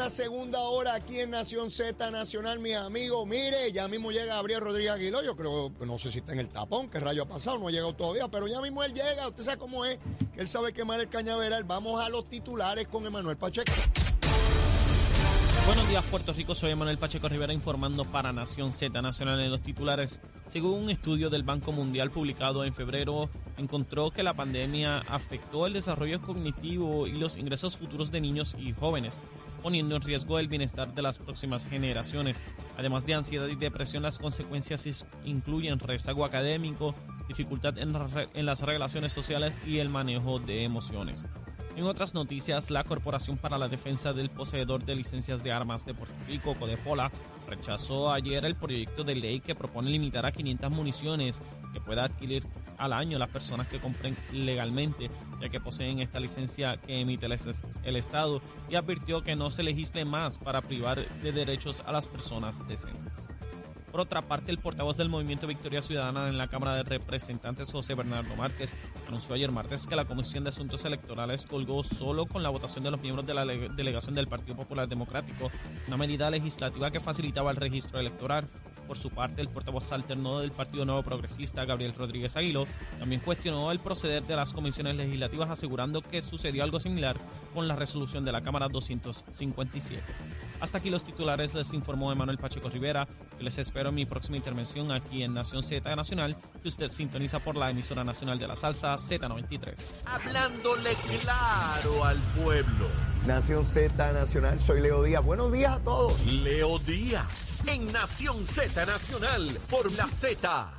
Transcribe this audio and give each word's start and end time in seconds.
nuestra 0.00 0.24
segunda 0.24 0.60
hora 0.60 0.94
aquí 0.94 1.20
en 1.20 1.30
Nación 1.30 1.70
Z 1.70 2.10
Nacional, 2.10 2.58
mi 2.58 2.72
amigo. 2.72 3.26
Mire, 3.26 3.70
ya 3.70 3.86
mismo 3.86 4.10
llega 4.10 4.36
Gabriel 4.36 4.62
Rodríguez 4.62 4.92
Aguiló. 4.92 5.22
Yo 5.22 5.36
creo, 5.36 5.70
no 5.84 5.98
sé 5.98 6.10
si 6.10 6.20
está 6.20 6.32
en 6.32 6.40
el 6.40 6.48
tapón, 6.48 6.88
qué 6.88 7.00
rayo 7.00 7.24
ha 7.24 7.28
pasado, 7.28 7.58
no 7.58 7.68
ha 7.68 7.70
llegado 7.70 7.92
todavía, 7.94 8.26
pero 8.28 8.48
ya 8.48 8.62
mismo 8.62 8.82
él 8.82 8.94
llega. 8.94 9.28
Usted 9.28 9.44
sabe 9.44 9.58
cómo 9.58 9.84
es, 9.84 9.98
que 10.32 10.40
él 10.40 10.48
sabe 10.48 10.72
quemar 10.72 11.00
el 11.00 11.10
cañaveral. 11.10 11.64
Vamos 11.64 12.00
a 12.00 12.08
los 12.08 12.30
titulares 12.30 12.88
con 12.88 13.04
Emanuel 13.04 13.36
Pacheco. 13.36 13.72
Buenos 15.66 15.88
días, 15.88 16.04
Puerto 16.06 16.32
Rico. 16.32 16.54
Soy 16.54 16.74
Manuel 16.74 16.98
Pacheco 16.98 17.28
Rivera 17.28 17.52
informando 17.52 18.04
para 18.04 18.32
Nación 18.32 18.72
Z 18.72 19.00
Nacional 19.02 19.40
en 19.40 19.52
los 19.52 19.62
titulares. 19.62 20.18
Según 20.48 20.82
un 20.82 20.90
estudio 20.90 21.30
del 21.30 21.44
Banco 21.44 21.70
Mundial 21.70 22.10
publicado 22.10 22.64
en 22.64 22.74
febrero, 22.74 23.30
encontró 23.56 24.10
que 24.10 24.24
la 24.24 24.34
pandemia 24.34 24.98
afectó 24.98 25.66
el 25.66 25.74
desarrollo 25.74 26.20
cognitivo 26.22 27.06
y 27.06 27.12
los 27.12 27.36
ingresos 27.36 27.76
futuros 27.76 28.10
de 28.10 28.20
niños 28.20 28.56
y 28.58 28.72
jóvenes, 28.72 29.20
poniendo 29.60 29.96
en 29.96 30.02
riesgo 30.02 30.38
el 30.38 30.48
bienestar 30.48 30.94
de 30.94 31.02
las 31.02 31.18
próximas 31.18 31.66
generaciones. 31.66 32.42
Además 32.76 33.06
de 33.06 33.14
ansiedad 33.14 33.48
y 33.48 33.56
depresión, 33.56 34.02
las 34.02 34.18
consecuencias 34.18 35.04
incluyen 35.24 35.78
rezago 35.78 36.24
académico, 36.24 36.94
dificultad 37.28 37.78
en, 37.78 37.94
en 38.34 38.46
las 38.46 38.62
relaciones 38.62 39.12
sociales 39.12 39.60
y 39.66 39.78
el 39.78 39.88
manejo 39.88 40.38
de 40.38 40.64
emociones. 40.64 41.26
En 41.76 41.84
otras 41.84 42.14
noticias, 42.14 42.70
la 42.70 42.84
Corporación 42.84 43.38
para 43.38 43.56
la 43.56 43.68
Defensa 43.68 44.12
del 44.12 44.28
Poseedor 44.28 44.84
de 44.84 44.96
Licencias 44.96 45.44
de 45.44 45.52
Armas 45.52 45.86
de 45.86 45.94
Puerto 45.94 46.14
Rico, 46.26 46.54
Codepola, 46.58 47.10
rechazó 47.48 48.12
ayer 48.12 48.44
el 48.44 48.56
proyecto 48.56 49.04
de 49.04 49.14
ley 49.14 49.40
que 49.40 49.54
propone 49.54 49.90
limitar 49.90 50.26
a 50.26 50.32
500 50.32 50.70
municiones 50.70 51.42
que 51.72 51.80
pueda 51.80 52.04
adquirir 52.04 52.44
al 52.80 52.94
año 52.94 53.18
las 53.18 53.28
personas 53.28 53.68
que 53.68 53.78
compren 53.78 54.16
legalmente, 54.32 55.10
ya 55.40 55.48
que 55.48 55.60
poseen 55.60 56.00
esta 56.00 56.18
licencia 56.18 56.78
que 56.78 57.00
emite 57.00 57.26
el, 57.26 57.96
Estado, 57.96 58.40
y 58.68 58.74
advirtió 58.74 59.22
que 59.22 59.36
no 59.36 59.50
se 59.50 59.62
legisle 59.62 60.04
más 60.04 60.38
para 60.38 60.62
privar 60.62 61.06
de 61.20 61.32
derechos 61.32 61.82
a 61.86 61.92
las 61.92 62.08
personas 62.08 62.66
decentes. 62.66 63.28
Por 63.90 64.00
otra 64.00 64.22
parte, 64.22 64.52
el 64.52 64.58
portavoz 64.58 64.96
del 64.96 65.08
Movimiento 65.08 65.48
Victoria 65.48 65.82
Ciudadana 65.82 66.28
en 66.28 66.38
la 66.38 66.46
Cámara 66.46 66.74
de 66.76 66.84
Representantes, 66.84 67.72
José 67.72 67.96
Bernardo 67.96 68.36
Márquez, 68.36 68.76
anunció 69.08 69.34
ayer 69.34 69.50
martes 69.50 69.86
que 69.86 69.96
la 69.96 70.04
Comisión 70.04 70.44
de 70.44 70.50
Asuntos 70.50 70.84
Electorales 70.84 71.44
colgó 71.44 71.82
solo 71.82 72.26
con 72.26 72.44
la 72.44 72.50
votación 72.50 72.84
de 72.84 72.92
los 72.92 73.00
miembros 73.00 73.26
de 73.26 73.34
la 73.34 73.44
delegación 73.44 74.14
del 74.14 74.28
Partido 74.28 74.56
Popular 74.56 74.88
Democrático 74.88 75.50
una 75.88 75.96
medida 75.96 76.30
legislativa 76.30 76.92
que 76.92 77.00
facilitaba 77.00 77.50
el 77.50 77.56
registro 77.56 77.98
electoral. 77.98 78.48
Por 78.90 78.98
su 78.98 79.10
parte, 79.10 79.40
el 79.40 79.48
portavoz 79.48 79.92
alterno 79.92 80.40
del 80.40 80.50
Partido 80.50 80.84
Nuevo 80.84 81.04
Progresista, 81.04 81.64
Gabriel 81.64 81.94
Rodríguez 81.94 82.36
Aguilo, 82.36 82.66
también 82.98 83.20
cuestionó 83.20 83.70
el 83.70 83.78
proceder 83.78 84.24
de 84.24 84.34
las 84.34 84.52
comisiones 84.52 84.96
legislativas, 84.96 85.48
asegurando 85.48 86.02
que 86.02 86.20
sucedió 86.20 86.64
algo 86.64 86.80
similar 86.80 87.16
con 87.54 87.68
la 87.68 87.76
resolución 87.76 88.24
de 88.24 88.32
la 88.32 88.40
Cámara 88.40 88.66
257. 88.66 90.02
Hasta 90.58 90.78
aquí 90.78 90.90
los 90.90 91.04
titulares, 91.04 91.54
les 91.54 91.72
informó 91.72 92.10
Emanuel 92.10 92.38
Pacheco 92.38 92.68
Rivera, 92.68 93.06
que 93.38 93.44
les 93.44 93.58
espero 93.58 93.90
en 93.90 93.94
mi 93.94 94.06
próxima 94.06 94.38
intervención 94.38 94.90
aquí 94.90 95.22
en 95.22 95.34
Nación 95.34 95.62
Z 95.62 95.94
Nacional, 95.94 96.36
que 96.60 96.66
usted 96.66 96.88
sintoniza 96.88 97.38
por 97.38 97.54
la 97.54 97.70
emisora 97.70 98.02
nacional 98.02 98.40
de 98.40 98.48
la 98.48 98.56
salsa 98.56 98.96
Z93. 98.96 99.72
Hablándole 100.04 100.90
claro 101.22 102.04
al 102.06 102.18
pueblo. 102.42 103.09
Nación 103.26 103.66
Z 103.66 104.12
Nacional, 104.12 104.58
soy 104.60 104.80
Leo 104.80 105.02
Díaz. 105.02 105.22
Buenos 105.22 105.52
días 105.52 105.76
a 105.76 105.78
todos. 105.80 106.24
Leo 106.24 106.78
Díaz, 106.78 107.52
en 107.66 107.86
Nación 107.92 108.46
Z 108.46 108.86
Nacional, 108.86 109.58
por 109.68 109.92
la 109.92 110.06
Z. 110.06 110.72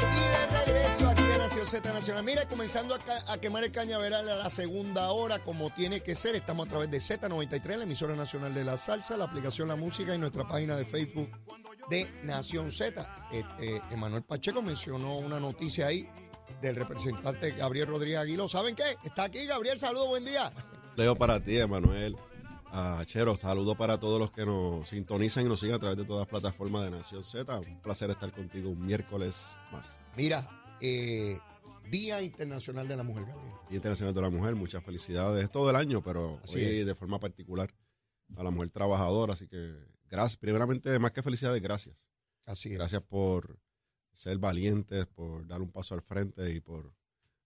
Y 0.00 0.14
de 0.14 0.46
regreso 0.64 1.08
aquí 1.08 1.22
en 1.22 1.38
Nación 1.38 1.66
Z 1.66 1.92
Nacional. 1.92 2.22
Mira, 2.24 2.48
comenzando 2.48 2.94
a, 2.94 3.38
quemar 3.38 3.64
el 3.64 3.72
cañaveral 3.72 4.28
a 4.28 4.36
la 4.36 4.50
segunda 4.50 5.10
hora, 5.10 5.40
como 5.40 5.70
tiene 5.70 6.00
que 6.00 6.14
ser. 6.14 6.36
Estamos 6.36 6.66
a 6.66 6.68
través 6.68 6.90
de 6.92 6.98
Z93, 6.98 7.76
la 7.76 7.84
emisora 7.84 8.14
nacional 8.14 8.54
de 8.54 8.64
la 8.64 8.78
salsa, 8.78 9.16
la 9.16 9.24
aplicación 9.24 9.66
La 9.66 9.76
Música 9.76 10.14
y 10.14 10.18
nuestra 10.18 10.46
página 10.46 10.76
de 10.76 10.84
Facebook 10.84 11.28
de 11.90 12.08
Nación 12.22 12.70
Z. 12.70 13.28
Este, 13.32 13.82
Emanuel 13.90 14.22
Pacheco 14.22 14.62
mencionó 14.62 15.18
una 15.18 15.40
noticia 15.40 15.88
ahí 15.88 16.08
del 16.60 16.76
representante 16.76 17.52
Gabriel 17.52 17.88
Rodríguez 17.88 18.18
Aguiló. 18.18 18.48
¿Saben 18.48 18.74
qué? 18.74 18.96
Está 19.04 19.24
aquí, 19.24 19.46
Gabriel. 19.46 19.78
Saludos, 19.78 20.08
buen 20.08 20.24
día. 20.24 20.52
Leo 20.96 21.16
para 21.16 21.40
ti, 21.40 21.58
Emanuel. 21.58 22.16
Ah, 22.72 23.02
Chero, 23.04 23.34
saludo 23.34 23.74
para 23.74 23.98
todos 23.98 24.20
los 24.20 24.30
que 24.30 24.46
nos 24.46 24.88
sintonizan 24.88 25.44
y 25.44 25.48
nos 25.48 25.58
siguen 25.60 25.76
a 25.76 25.78
través 25.78 25.98
de 25.98 26.04
todas 26.04 26.20
las 26.20 26.28
plataformas 26.28 26.84
de 26.84 26.92
Nación 26.92 27.24
Z. 27.24 27.58
Un 27.58 27.82
placer 27.82 28.10
estar 28.10 28.30
contigo 28.32 28.70
un 28.70 28.84
miércoles 28.86 29.58
más. 29.72 30.00
Mira, 30.16 30.48
eh, 30.80 31.36
Día 31.90 32.22
Internacional 32.22 32.86
de 32.86 32.96
la 32.96 33.02
Mujer, 33.02 33.24
Gabriel. 33.26 33.54
Día 33.68 33.76
Internacional 33.76 34.14
de 34.14 34.20
la 34.20 34.30
Mujer, 34.30 34.54
muchas 34.54 34.84
felicidades. 34.84 35.42
Es 35.42 35.50
todo 35.50 35.68
el 35.70 35.76
año, 35.76 36.02
pero 36.02 36.40
hoy 36.54 36.84
de 36.84 36.94
forma 36.94 37.18
particular 37.18 37.74
a 38.36 38.44
la 38.44 38.50
mujer 38.50 38.70
trabajadora. 38.70 39.32
Así 39.32 39.48
que, 39.48 39.74
gracias. 40.08 40.36
Primeramente, 40.36 40.96
más 41.00 41.10
que 41.10 41.22
felicidades, 41.22 41.60
gracias. 41.60 42.06
Así 42.46 42.70
Gracias 42.70 43.02
por 43.02 43.58
ser 44.14 44.38
valientes, 44.38 45.06
por 45.06 45.46
dar 45.46 45.62
un 45.62 45.70
paso 45.70 45.94
al 45.94 46.02
frente 46.02 46.52
y 46.52 46.60
por 46.60 46.94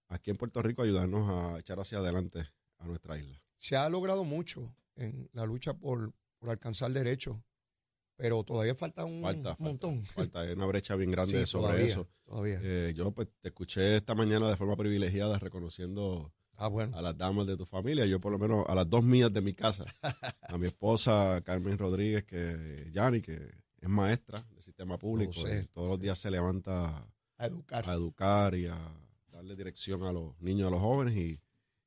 aquí 0.08 0.30
en 0.30 0.36
Puerto 0.36 0.62
Rico 0.62 0.82
ayudarnos 0.82 1.30
a 1.30 1.58
echar 1.58 1.78
hacia 1.80 1.98
adelante 1.98 2.46
a 2.78 2.86
nuestra 2.86 3.18
isla. 3.18 3.40
Se 3.58 3.76
ha 3.76 3.88
logrado 3.88 4.24
mucho 4.24 4.74
en 4.96 5.28
la 5.32 5.46
lucha 5.46 5.74
por, 5.74 6.12
alcanzar 6.42 6.92
derechos, 6.92 7.38
pero 8.16 8.44
todavía 8.44 8.74
falta 8.74 9.06
un 9.06 9.22
montón. 9.58 10.04
Falta, 10.04 10.40
hay 10.40 10.52
una 10.52 10.66
brecha 10.66 10.94
bien 10.94 11.10
grande 11.10 11.46
sobre 11.46 11.86
eso. 11.86 12.06
Todavía. 12.26 12.60
Eh, 12.62 12.92
yo 12.94 13.12
pues 13.12 13.28
te 13.40 13.48
escuché 13.48 13.96
esta 13.96 14.14
mañana 14.14 14.48
de 14.50 14.56
forma 14.56 14.76
privilegiada 14.76 15.38
reconociendo 15.38 16.32
ah, 16.56 16.68
bueno. 16.68 16.96
a 16.96 17.00
las 17.00 17.16
damas 17.16 17.46
de 17.46 17.56
tu 17.56 17.64
familia, 17.64 18.04
yo 18.04 18.20
por 18.20 18.30
lo 18.30 18.38
menos 18.38 18.66
a 18.68 18.74
las 18.74 18.88
dos 18.88 19.02
mías 19.02 19.32
de 19.32 19.40
mi 19.40 19.54
casa, 19.54 19.86
a 20.42 20.58
mi 20.58 20.66
esposa 20.66 21.40
Carmen 21.42 21.78
Rodríguez, 21.78 22.24
que 22.24 22.90
Yani, 22.92 23.22
que 23.22 23.63
es 23.84 23.90
maestra 23.90 24.46
del 24.50 24.62
sistema 24.62 24.98
público. 24.98 25.32
todos 25.72 25.88
los 25.88 26.00
días 26.00 26.18
se 26.18 26.30
levanta 26.30 27.06
a 27.36 27.46
educar. 27.46 27.88
a 27.88 27.92
educar 27.92 28.54
y 28.54 28.66
a 28.66 28.78
darle 29.30 29.56
dirección 29.56 30.04
a 30.04 30.12
los 30.12 30.40
niños, 30.40 30.68
a 30.68 30.70
los 30.70 30.80
jóvenes 30.80 31.14
y, 31.14 31.40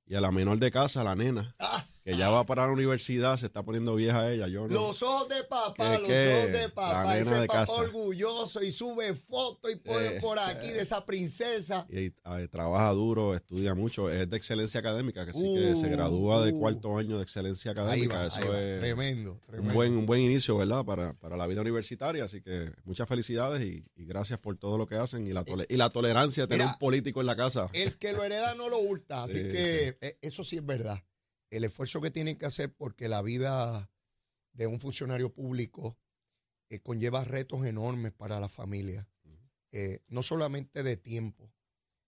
y 0.06 0.16
a 0.16 0.22
la 0.22 0.32
menor 0.32 0.60
de 0.60 0.72
casa, 0.72 1.02
a 1.02 1.04
la 1.04 1.16
nena. 1.16 1.56
Ah 1.60 1.84
que 2.08 2.16
ya 2.16 2.30
va 2.30 2.46
para 2.46 2.66
la 2.66 2.72
universidad, 2.72 3.36
se 3.36 3.48
está 3.48 3.64
poniendo 3.64 3.94
vieja 3.94 4.32
ella. 4.32 4.48
Yo 4.48 4.66
no. 4.66 4.74
Los 4.74 5.04
ojos 5.04 5.28
de 5.28 5.44
papá, 5.44 6.00
los 6.00 6.04
ojos 6.04 6.08
de 6.08 6.70
papá, 6.74 7.18
ese 7.18 7.46
papá 7.46 7.66
orgulloso 7.74 8.64
y 8.64 8.72
sube 8.72 9.14
fotos 9.14 9.74
y 9.74 9.76
pone 9.76 10.16
eh, 10.16 10.20
por 10.22 10.40
aquí 10.40 10.70
de 10.70 10.84
esa 10.84 11.06
princesa. 11.06 11.86
Y 11.90 12.12
trabaja 12.48 12.94
duro, 12.94 13.36
estudia 13.36 13.76
mucho, 13.76 14.10
es 14.10 14.30
de 14.30 14.38
excelencia 14.38 14.80
académica, 14.80 15.26
que 15.26 15.34
sí 15.34 15.54
que 15.54 15.76
se 15.76 15.90
gradúa 15.90 16.46
de 16.46 16.54
uh. 16.54 16.60
cuarto 16.60 16.98
año 16.98 17.18
de 17.18 17.24
excelencia 17.24 17.72
académica. 17.72 18.28
Eso 18.28 18.58
es 18.58 18.80
tremendo, 18.80 19.42
Un, 19.52 19.74
buen, 19.74 19.98
un 19.98 20.06
buen 20.06 20.22
inicio, 20.22 20.56
¿verdad? 20.56 20.86
Para, 20.86 21.14
para 21.14 21.36
la 21.36 21.46
vida 21.46 21.60
universitaria. 21.60 22.24
Así 22.24 22.42
que 22.42 22.72
muchas 22.86 23.10
felicidades 23.10 23.62
y, 23.62 23.84
gracias 23.98 24.40
por 24.40 24.58
todo 24.58 24.78
lo 24.78 24.88
que 24.88 24.96
hacen 24.96 25.28
y 25.28 25.34
la, 25.34 25.44
y 25.68 25.76
la 25.76 25.90
tolerancia 25.90 26.44
de 26.44 26.48
tener 26.48 26.68
un 26.68 26.78
político 26.80 27.20
en 27.20 27.28
la 27.28 27.36
casa. 27.36 27.70
El 27.74 27.98
que 27.98 28.14
lo 28.14 28.24
hereda 28.24 28.56
no 28.56 28.70
lo 28.70 28.80
hurta, 28.80 29.26
así 29.26 29.40
que 29.50 29.98
eh, 30.00 30.18
eso 30.22 30.46
sí 30.46 30.56
es 30.56 30.66
verdad 30.66 31.04
el 31.50 31.64
esfuerzo 31.64 32.02
que 32.02 32.12
tienen 32.12 32.38
que 32.38 32.46
hacer 32.46 32.74
porque 32.74 33.08
la 33.08 33.22
vida 33.22 33.92
de 34.54 34.68
un 34.68 34.80
funcionario 34.80 35.34
público 35.34 35.98
eh, 36.70 36.80
conlleva 36.80 37.24
retos 37.24 37.66
enormes 37.66 38.12
para 38.12 38.40
la 38.40 38.50
familia, 38.50 39.08
eh, 39.72 40.00
no 40.08 40.24
solamente 40.24 40.84
de 40.84 40.98
tiempo, 40.98 41.54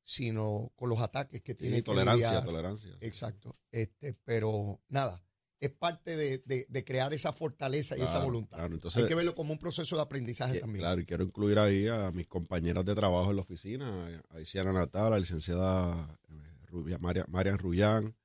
sino 0.04 0.74
con 0.76 0.90
los 0.90 1.00
ataques 1.00 1.42
que 1.42 1.56
tiene. 1.56 1.82
tolerancia, 1.82 2.44
tolerancia. 2.44 2.98
Exacto. 3.02 3.56
Este, 3.72 4.14
pero 4.26 4.82
nada, 4.88 5.24
es 5.60 5.70
parte 5.70 6.16
de, 6.16 6.84
crear 6.86 7.14
esa 7.14 7.34
fortaleza 7.34 7.98
y 7.98 8.02
esa 8.02 8.24
voluntad. 8.24 8.60
Hay 8.96 9.06
que 9.06 9.16
verlo 9.16 9.36
como 9.36 9.54
un 9.54 9.60
proceso 9.60 9.96
de 9.96 10.02
aprendizaje 10.02 10.60
también. 10.60 10.82
Claro, 10.82 11.02
y 11.02 11.06
quiero 11.06 11.24
incluir 11.24 11.60
ahí 11.60 11.88
a 11.88 12.12
mis 12.12 12.28
compañeras 12.28 12.86
de 12.86 12.96
trabajo 12.96 13.30
en 13.30 13.36
la 13.36 13.42
oficina, 13.42 14.24
a 14.30 14.40
Isiana 14.40 14.72
Natal, 14.72 15.08
a 15.08 15.10
la 15.12 15.20
licenciada 15.20 16.18
eh, 16.30 16.98
Marian 17.28 17.58
Rullán, 17.58 18.16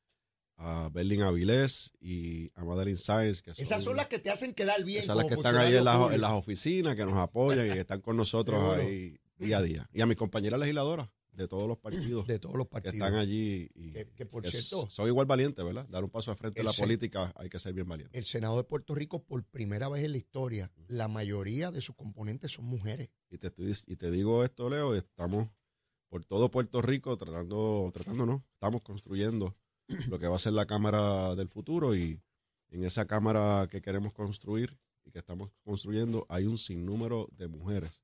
a 0.56 0.88
Berlin 0.92 1.22
Avilés 1.22 1.92
y 2.00 2.50
a 2.54 2.64
Madeline 2.64 2.96
Sáenz. 2.96 3.42
Que 3.42 3.52
esas 3.56 3.82
son 3.82 3.96
las 3.96 4.06
que 4.06 4.18
te 4.18 4.30
hacen 4.30 4.54
quedar 4.54 4.82
bien. 4.84 5.00
Esas 5.00 5.16
son 5.16 5.18
las 5.18 5.26
que 5.26 5.34
están 5.34 5.56
ahí 5.56 5.76
en, 5.76 5.84
las 5.84 6.32
oficinas, 6.32 6.96
que 6.96 7.04
nos 7.04 7.16
apoyan 7.16 7.66
y 7.66 7.72
que 7.72 7.80
están 7.80 8.00
con 8.00 8.16
nosotros 8.16 8.76
ahí 8.76 9.18
día 9.38 9.58
a 9.58 9.62
día. 9.62 9.88
Y 9.92 10.00
a 10.00 10.06
mis 10.06 10.16
compañeras 10.16 10.60
legisladoras 10.60 11.08
de 11.32 11.48
todos 11.48 11.68
los 11.68 11.78
partidos. 11.78 12.26
De 12.26 12.38
todos 12.38 12.56
los 12.56 12.66
partidos. 12.66 12.92
Que 12.92 12.98
están 12.98 13.14
allí. 13.14 13.70
Y 13.74 13.92
que, 13.92 14.26
por 14.26 14.46
cierto. 14.46 14.88
Son 14.88 15.06
igual 15.06 15.26
valientes, 15.26 15.64
¿verdad? 15.64 15.86
Dar 15.88 16.04
un 16.04 16.10
paso 16.10 16.30
al 16.30 16.36
frente 16.36 16.60
de 16.60 16.64
la 16.64 16.72
política 16.72 17.32
hay 17.36 17.48
que 17.48 17.58
ser 17.58 17.74
bien 17.74 17.88
valiente. 17.88 18.16
El 18.16 18.24
Senado 18.24 18.56
de 18.56 18.64
Puerto 18.64 18.94
Rico, 18.94 19.22
por 19.22 19.44
primera 19.44 19.88
vez 19.88 20.04
en 20.04 20.12
la 20.12 20.18
historia, 20.18 20.72
la 20.88 21.08
mayoría 21.08 21.70
de 21.70 21.80
sus 21.80 21.96
componentes 21.96 22.52
son 22.52 22.66
mujeres. 22.66 23.10
Y 23.30 23.38
te, 23.38 23.48
estoy, 23.48 23.72
y 23.86 23.96
te 23.96 24.10
digo 24.10 24.44
esto, 24.44 24.70
Leo, 24.70 24.94
estamos 24.94 25.48
por 26.08 26.24
todo 26.24 26.50
Puerto 26.50 26.80
Rico 26.80 27.16
tratando, 27.16 27.90
tratando, 27.92 28.26
¿no? 28.26 28.44
Estamos 28.54 28.82
construyendo 28.82 29.56
lo 30.08 30.19
que 30.19 30.26
va 30.28 30.36
a 30.36 30.38
ser 30.38 30.52
la 30.52 30.66
Cámara 30.66 31.34
del 31.34 31.48
futuro 31.48 31.94
y 31.94 32.20
en 32.70 32.84
esa 32.84 33.06
Cámara 33.06 33.69
que 33.70 33.81
queremos 33.82 34.12
construir 34.12 34.78
y 35.04 35.10
que 35.10 35.19
estamos 35.19 35.50
construyendo 35.62 36.26
hay 36.28 36.46
un 36.46 36.58
sinnúmero 36.58 37.28
de 37.32 37.48
mujeres 37.48 38.02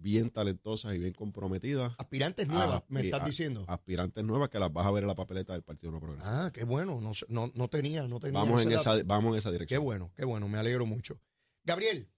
bien 0.00 0.30
talentosas 0.30 0.94
y 0.94 0.98
bien 0.98 1.12
comprometidas. 1.12 1.92
Aspirantes 1.98 2.46
nuevas, 2.46 2.84
me 2.88 3.00
estás 3.00 3.22
a- 3.22 3.24
diciendo. 3.24 3.64
Aspirantes 3.66 4.22
nuevas 4.24 4.48
que 4.48 4.60
las 4.60 4.72
vas 4.72 4.86
a 4.86 4.92
ver 4.92 5.02
en 5.02 5.08
la 5.08 5.16
papeleta 5.16 5.54
del 5.54 5.62
Partido 5.64 5.90
No 5.90 5.98
Progresista. 5.98 6.46
Ah, 6.46 6.52
qué 6.52 6.62
bueno. 6.64 7.00
No, 7.00 7.10
no, 7.28 7.50
no 7.52 7.68
tenía, 7.68 8.06
no 8.06 8.20
tenía. 8.20 8.38
vamos, 8.38 8.62
en 8.62 8.70
esa, 8.70 9.02
vamos 9.02 9.32
en 9.32 9.38
esa 9.38 9.48
Qué 9.48 9.54
dirección. 9.54 9.82
bueno, 9.82 10.12
qué 10.14 10.24
bueno, 10.24 10.46
me 10.48 10.58
alegro 10.58 10.86
mucho. 10.86 11.20
Gabriel, 11.64 12.08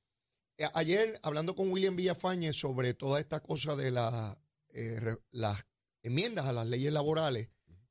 eh, 0.58 0.66
ayer 0.74 1.18
hablando 1.22 1.54
con 1.54 1.70
William 1.72 1.96
Villafañez 1.96 2.54
sobre 2.56 2.92
toda 2.92 3.18
esta 3.18 3.40
cosa 3.40 3.76
de 3.76 3.90
la, 3.90 4.38
eh, 4.74 5.16
las 5.30 5.64
enmiendas 6.02 6.44
a 6.46 6.52
las 6.52 6.66
leyes 6.66 6.92
laborales 6.92 7.48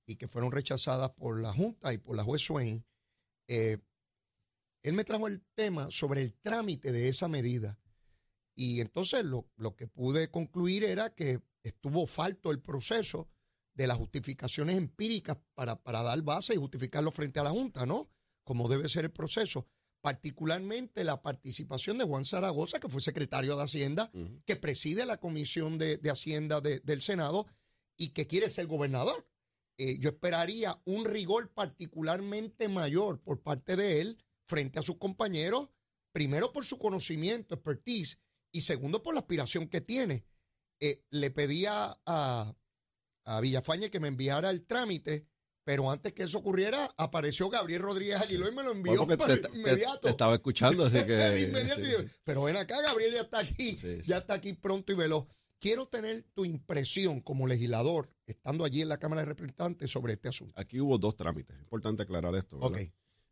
y 0.09 0.15
que 0.15 0.27
fueron 0.27 0.51
rechazadas 0.51 1.11
por 1.11 1.39
la 1.39 1.53
Junta 1.53 1.93
y 1.93 1.99
por 1.99 2.15
la 2.15 2.23
juez 2.23 2.41
Swain, 2.41 2.83
eh, 3.47 3.77
él 4.81 4.93
me 4.93 5.03
trajo 5.03 5.27
el 5.27 5.41
tema 5.53 5.87
sobre 5.91 6.23
el 6.23 6.33
trámite 6.33 6.91
de 6.91 7.09
esa 7.09 7.27
medida. 7.27 7.77
Y 8.55 8.81
entonces 8.81 9.23
lo, 9.23 9.47
lo 9.55 9.75
que 9.75 9.85
pude 9.87 10.31
concluir 10.31 10.83
era 10.83 11.13
que 11.13 11.41
estuvo 11.61 12.07
falto 12.07 12.49
el 12.49 12.59
proceso 12.59 13.29
de 13.75 13.85
las 13.85 13.97
justificaciones 13.97 14.77
empíricas 14.77 15.37
para, 15.53 15.81
para 15.83 16.01
dar 16.01 16.21
base 16.23 16.55
y 16.55 16.57
justificarlo 16.57 17.11
frente 17.11 17.39
a 17.39 17.43
la 17.43 17.51
Junta, 17.51 17.85
¿no? 17.85 18.09
Como 18.43 18.67
debe 18.67 18.89
ser 18.89 19.05
el 19.05 19.11
proceso. 19.11 19.67
Particularmente 20.01 21.03
la 21.03 21.21
participación 21.21 21.99
de 21.99 22.05
Juan 22.05 22.25
Zaragoza, 22.25 22.79
que 22.79 22.89
fue 22.89 22.99
secretario 23.01 23.55
de 23.55 23.63
Hacienda, 23.63 24.09
que 24.45 24.55
preside 24.55 25.05
la 25.05 25.17
Comisión 25.17 25.77
de, 25.77 25.97
de 25.97 26.09
Hacienda 26.09 26.61
de- 26.61 26.79
del 26.79 27.01
Senado 27.03 27.45
y 27.95 28.09
que 28.09 28.25
quiere 28.25 28.49
ser 28.49 28.65
gobernador. 28.65 29.27
Eh, 29.81 29.97
yo 29.99 30.09
esperaría 30.09 30.79
un 30.85 31.05
rigor 31.05 31.51
particularmente 31.53 32.67
mayor 32.67 33.21
por 33.21 33.41
parte 33.41 33.75
de 33.75 34.01
él 34.01 34.23
frente 34.45 34.77
a 34.77 34.81
sus 34.83 34.97
compañeros, 34.97 35.69
primero 36.11 36.51
por 36.51 36.65
su 36.65 36.77
conocimiento, 36.77 37.55
expertise, 37.55 38.19
y 38.51 38.61
segundo 38.61 39.01
por 39.01 39.13
la 39.13 39.21
aspiración 39.21 39.67
que 39.69 39.79
tiene. 39.79 40.25
Eh, 40.81 41.03
le 41.11 41.31
pedía 41.31 41.95
a, 42.05 42.55
a 43.25 43.41
Villafañe 43.41 43.89
que 43.89 43.99
me 43.99 44.07
enviara 44.09 44.49
el 44.49 44.65
trámite, 44.65 45.27
pero 45.63 45.89
antes 45.91 46.13
que 46.13 46.23
eso 46.23 46.39
ocurriera, 46.39 46.93
apareció 46.97 47.47
Gabriel 47.49 47.81
Rodríguez 47.83 48.15
Aguiló 48.21 48.49
y 48.49 48.55
me 48.55 48.63
lo 48.63 48.71
envió 48.71 49.05
Bueno, 49.05 49.23
te, 49.25 49.37
te- 49.37 49.57
inmediato. 49.57 49.99
te 50.01 50.09
estaba 50.09 50.33
escuchando, 50.33 50.85
así 50.85 51.05
que. 51.05 51.13
Inmediato. 51.47 51.83
sí, 51.83 51.91
sí. 51.91 52.13
Pero 52.23 52.43
ven 52.43 52.55
acá, 52.57 52.81
Gabriel 52.81 53.13
ya 53.13 53.21
está 53.21 53.39
aquí, 53.39 53.77
sí. 53.77 53.99
ya 54.03 54.17
está 54.17 54.33
aquí 54.33 54.53
pronto 54.53 54.91
y 54.91 54.95
veloz. 54.95 55.25
Quiero 55.59 55.87
tener 55.87 56.23
tu 56.33 56.45
impresión 56.45 57.19
como 57.19 57.45
legislador, 57.47 58.09
estando 58.25 58.63
allí 58.63 58.81
en 58.81 58.87
la 58.89 58.97
Cámara 58.97 59.21
de 59.21 59.25
Representantes, 59.27 59.91
sobre 59.91 60.13
este 60.13 60.29
asunto. 60.29 60.53
Aquí 60.57 60.79
hubo 60.79 60.97
dos 60.97 61.15
trámites. 61.17 61.55
Es 61.57 61.61
importante 61.61 62.03
aclarar 62.03 62.33
esto. 62.35 62.57
¿verdad? 62.59 62.79
Ok. 62.81 62.91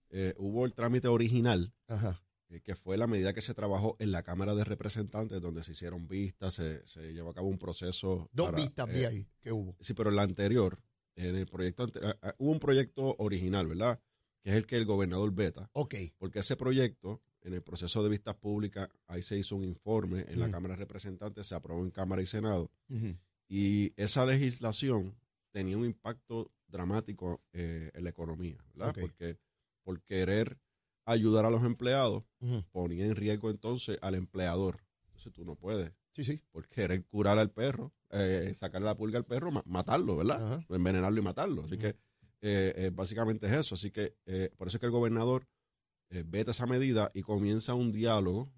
Eh, 0.10 0.34
hubo 0.38 0.66
el 0.66 0.74
trámite 0.74 1.08
original, 1.08 1.74
Ajá. 1.88 2.22
eh, 2.50 2.60
que 2.62 2.76
fue 2.76 2.98
la 2.98 3.08
medida 3.08 3.34
que 3.34 3.42
se 3.42 3.54
trabajó 3.54 3.96
en 4.00 4.12
la 4.12 4.24
Cámara 4.24 4.56
de 4.56 4.66
Representantes, 4.66 5.42
donde 5.42 5.64
se 5.64 5.72
hicieron 5.72 6.08
vistas, 6.08 6.56
se, 6.56 6.86
se 6.86 7.14
llevó 7.14 7.30
a 7.30 7.34
cabo 7.34 7.48
un 7.48 7.58
proceso. 7.60 8.30
Dos 8.34 8.48
para, 8.52 8.58
vistas 8.58 8.90
eh, 8.90 8.94
vi 8.94 9.06
ahí 9.06 9.28
que 9.42 9.52
hubo. 9.54 9.78
Sí, 9.80 9.94
pero 9.94 10.10
en 10.10 10.18
la 10.18 10.24
anterior, 10.24 10.82
en 11.16 11.36
el 11.38 11.46
proyecto, 11.48 11.84
ante- 11.84 12.00
ah, 12.06 12.18
ah, 12.22 12.36
hubo 12.38 12.52
un 12.52 12.60
proyecto 12.60 13.16
original, 13.20 13.68
¿verdad? 13.68 14.02
Que 14.44 14.50
es 14.52 14.56
el 14.58 14.66
que 14.66 14.76
el 14.76 14.86
gobernador 14.86 15.32
veta, 15.34 15.70
Ok. 15.74 15.96
porque 16.18 16.40
ese 16.40 16.56
proyecto, 16.58 17.22
en 17.48 17.54
el 17.54 17.62
proceso 17.62 18.04
de 18.04 18.10
vistas 18.10 18.36
públicas, 18.36 18.90
ahí 19.08 19.22
se 19.22 19.38
hizo 19.38 19.56
un 19.56 19.64
informe 19.64 20.26
en 20.28 20.40
la. 20.40 20.46
Cámara 20.52 20.74
de 20.76 20.80
Representantes, 20.80 21.48
se 21.48 21.56
aprobó 21.56 21.84
en 21.84 21.92
Cámara 21.92 22.22
y 22.22 22.26
Senado, 22.26 22.70
y 23.50 23.94
esa 23.96 24.26
legislación 24.26 25.16
tenía 25.52 25.78
un 25.78 25.86
impacto 25.86 26.52
dramático 26.68 27.42
eh, 27.54 27.90
en 27.94 28.04
la 28.04 28.10
economía, 28.10 28.58
¿verdad? 28.74 28.94
Porque 29.02 29.40
por 29.84 30.02
querer 30.02 30.60
ayudar 31.06 31.46
a 31.46 31.50
los 31.50 31.64
empleados, 31.64 32.24
ponía 32.72 33.06
en 33.06 33.16
riesgo 33.16 33.50
entonces 33.50 33.98
al 34.02 34.16
empleador. 34.16 34.84
Entonces 35.06 35.32
tú 35.34 35.46
no 35.46 35.56
puedes, 35.56 35.94
Sí, 36.14 36.24
sí. 36.26 36.42
por 36.52 36.68
querer 36.68 37.06
curar 37.06 37.38
al 37.40 37.52
perro, 37.52 37.94
eh, 38.12 38.52
sacarle 38.56 38.86
la 38.88 38.98
pulga 38.98 39.18
al 39.18 39.26
perro, 39.26 39.52
ma- 39.52 39.64
matarlo, 39.66 40.18
¿verdad? 40.18 40.60
Envenenarlo 40.70 41.20
y 41.20 41.24
matarlo. 41.24 41.64
Así 41.64 41.78
que 41.78 41.88
eh, 42.42 42.74
eh, 42.76 42.92
básicamente 42.94 43.48
es 43.48 43.54
eso. 43.54 43.76
Así 43.76 43.90
que 43.92 44.16
eh, 44.26 44.50
por 44.58 44.68
eso 44.68 44.78
es 44.78 44.80
que 44.82 44.86
el 44.88 44.92
gobernador 44.92 45.48
eh, 46.10 46.24
veta 46.26 46.52
esa 46.52 46.66
medida 46.66 47.12
y 47.14 47.22
comienza 47.22 47.74
un 47.74 47.92
diálogo 47.92 48.52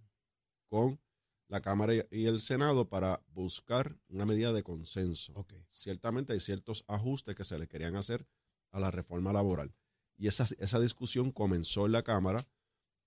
con 0.67 0.99
la 1.47 1.61
Cámara 1.61 1.93
y- 2.11 2.25
el 2.25 2.39
Senado 2.41 2.89
para 2.89 3.21
buscar 3.33 3.97
una 4.07 4.25
medida 4.25 4.53
de 4.53 4.61
consenso. 4.63 5.33
Ok. 5.35 5.53
Ciertamente 5.71 6.33
hay 6.33 6.39
ciertos 6.39 6.83
ajustes 6.87 7.35
que 7.35 7.43
se 7.43 7.57
le 7.57 7.67
querían 7.67 7.95
hacer 7.95 8.27
a 8.71 8.79
la 8.79 8.91
reforma 8.91 9.33
laboral. 9.33 9.73
Y 10.17 10.27
esa, 10.27 10.45
esa 10.59 10.79
discusión 10.79 11.31
comenzó 11.31 11.85
en 11.87 11.93
la 11.93 12.03
Cámara 12.03 12.47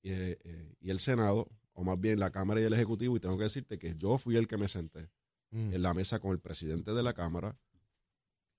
eh, 0.03 0.39
eh, 0.43 0.75
y 0.81 0.91
el 0.91 0.99
Senado, 0.99 1.47
o 1.75 1.85
más 1.85 2.01
bien 2.01 2.19
la 2.19 2.31
Cámara 2.33 2.61
y 2.61 2.65
el 2.65 2.73
Ejecutivo, 2.73 3.17
y 3.17 3.21
tengo 3.21 3.37
que 3.39 3.45
decirte 3.45 3.79
que 3.79 3.95
yo 3.97 4.19
fui 4.19 4.37
el 4.37 4.49
que 4.49 4.57
me 4.57 4.69
senté 4.69 5.11
Mm. 5.55 5.75
en 5.75 5.83
la 5.83 5.93
mesa 5.93 6.19
con 6.19 6.33
el 6.33 6.41
presidente 6.41 6.95
de 6.95 7.03
la 7.03 7.13
Cámara, 7.13 7.59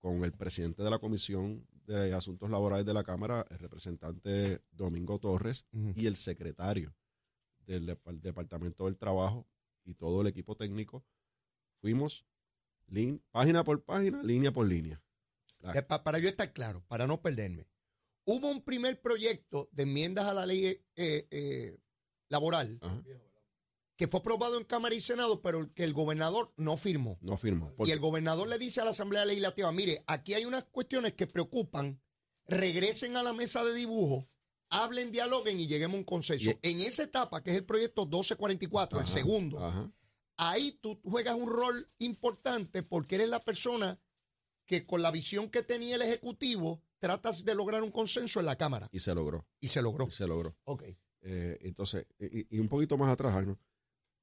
con 0.03 0.21
el 0.25 0.33
presidente 0.33 0.83
de 0.83 0.89
la 0.89 0.99
Comisión 0.99 1.65
de 1.85 2.13
Asuntos 2.13 2.49
Laborales 2.49 2.85
de 2.85 2.93
la 2.93 3.05
Cámara, 3.05 3.45
el 3.49 3.57
representante 3.57 4.61
Domingo 4.71 5.17
Torres, 5.17 5.65
y 5.95 6.07
el 6.07 6.17
secretario 6.17 6.93
del 7.65 7.87
Dep- 7.87 8.19
Departamento 8.19 8.83
del 8.83 8.97
Trabajo 8.97 9.47
y 9.85 9.93
todo 9.93 10.19
el 10.19 10.27
equipo 10.27 10.57
técnico. 10.57 11.05
Fuimos 11.79 12.25
página 13.31 13.63
por 13.63 13.81
página, 13.85 14.21
línea 14.23 14.51
por 14.51 14.67
línea. 14.67 15.01
La- 15.59 15.71
Eh, 15.71 15.81
pa- 15.83 16.03
para 16.03 16.19
yo 16.19 16.27
estar 16.27 16.51
claro, 16.51 16.83
para 16.89 17.07
no 17.07 17.21
perderme. 17.21 17.69
Hubo 18.25 18.51
un 18.51 18.61
primer 18.61 18.99
proyecto 19.01 19.69
de 19.71 19.83
enmiendas 19.83 20.25
a 20.25 20.33
la 20.33 20.45
ley 20.45 20.65
eh, 20.97 21.27
eh, 21.31 21.77
laboral 22.27 22.77
Ajá, 22.81 22.92
que 24.03 24.09
fue 24.09 24.19
aprobado 24.19 24.57
en 24.57 24.65
Cámara 24.65 24.93
y 24.93 24.99
Senado, 24.99 25.41
pero 25.41 25.73
que 25.73 25.85
el 25.85 25.93
gobernador 25.93 26.51
no 26.57 26.75
firmó. 26.75 27.17
no 27.21 27.37
firmó. 27.37 27.73
Y 27.85 27.91
el 27.91 28.01
gobernador 28.01 28.49
le 28.49 28.57
dice 28.57 28.81
a 28.81 28.83
la 28.83 28.89
Asamblea 28.89 29.23
Legislativa, 29.23 29.71
mire, 29.71 30.03
aquí 30.07 30.33
hay 30.33 30.43
unas 30.43 30.65
cuestiones 30.65 31.13
que 31.13 31.25
preocupan, 31.25 32.01
regresen 32.45 33.15
a 33.15 33.23
la 33.23 33.31
mesa 33.31 33.63
de 33.63 33.73
dibujo, 33.73 34.27
hablen, 34.69 35.13
dialoguen 35.13 35.57
y 35.57 35.67
lleguemos 35.67 35.95
a 35.95 35.97
un 35.99 36.03
consenso. 36.03 36.49
Y- 36.51 36.69
en 36.69 36.81
esa 36.81 37.03
etapa, 37.03 37.41
que 37.43 37.51
es 37.51 37.55
el 37.55 37.63
proyecto 37.63 38.01
1244, 38.05 38.99
el 38.99 39.07
segundo, 39.07 39.65
ajá. 39.65 39.89
ahí 40.35 40.77
tú 40.81 40.99
juegas 41.05 41.35
un 41.35 41.47
rol 41.47 41.89
importante 41.99 42.83
porque 42.83 43.15
eres 43.15 43.29
la 43.29 43.41
persona 43.45 44.01
que 44.65 44.85
con 44.85 45.01
la 45.01 45.11
visión 45.11 45.49
que 45.49 45.63
tenía 45.63 45.95
el 45.95 46.01
Ejecutivo 46.01 46.83
tratas 46.99 47.45
de 47.45 47.55
lograr 47.55 47.83
un 47.83 47.91
consenso 47.91 48.41
en 48.41 48.47
la 48.47 48.57
Cámara. 48.57 48.89
Y 48.91 48.99
se 48.99 49.15
logró. 49.15 49.47
Y 49.61 49.69
se 49.69 49.81
logró. 49.81 50.07
Y 50.09 50.11
se 50.11 50.27
logró. 50.27 50.57
Ok. 50.65 50.83
Eh, 51.21 51.57
entonces, 51.61 52.05
y, 52.19 52.53
y 52.57 52.59
un 52.59 52.67
poquito 52.67 52.97
más 52.97 53.09
atrás, 53.09 53.45
¿no? 53.47 53.57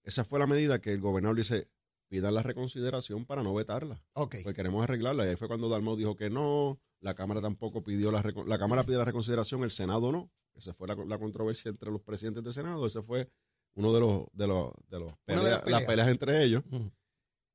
Esa 0.03 0.25
fue 0.25 0.39
la 0.39 0.47
medida 0.47 0.81
que 0.81 0.93
el 0.93 1.01
gobernador 1.01 1.37
dice, 1.37 1.69
pida 2.09 2.31
la 2.31 2.43
reconsideración 2.43 3.25
para 3.27 3.43
no 3.43 3.55
vetarla. 3.55 4.03
Ok. 4.15 4.37
Pues 4.43 4.55
queremos 4.55 4.83
arreglarla. 4.83 5.25
Y 5.27 5.29
ahí 5.31 5.37
fue 5.37 5.49
cuando 5.49 5.69
Dalmau 5.69 5.97
dijo 5.97 6.17
que 6.17 6.31
no, 6.31 6.81
la 7.01 7.15
Cámara 7.15 7.41
tampoco 7.41 7.83
pidió 7.83 8.11
la 8.11 8.23
la 8.47 8.59
Cámara 8.59 8.85
pide 8.85 8.97
la 8.99 9.05
reconsideración, 9.05 9.63
el 9.63 9.71
Senado 9.71 10.11
no. 10.13 10.31
Esa 10.55 10.75
fue 10.75 10.89
la, 10.89 10.95
la 10.97 11.19
controversia 11.19 11.69
entre 11.71 11.91
los 11.91 12.03
presidentes 12.03 12.43
del 12.43 12.53
Senado. 12.53 12.85
Ese 12.87 13.03
fue 13.03 13.31
uno 13.75 13.93
de 13.93 14.01
los 14.01 14.27
de 14.33 14.47
los, 14.49 14.73
de 14.89 14.99
los 14.99 15.13
de 15.27 15.37
las 15.37 15.45
pelea- 15.63 15.63
las 15.67 15.85
peleas. 15.85 16.09
entre 16.09 16.43
ellos 16.45 16.63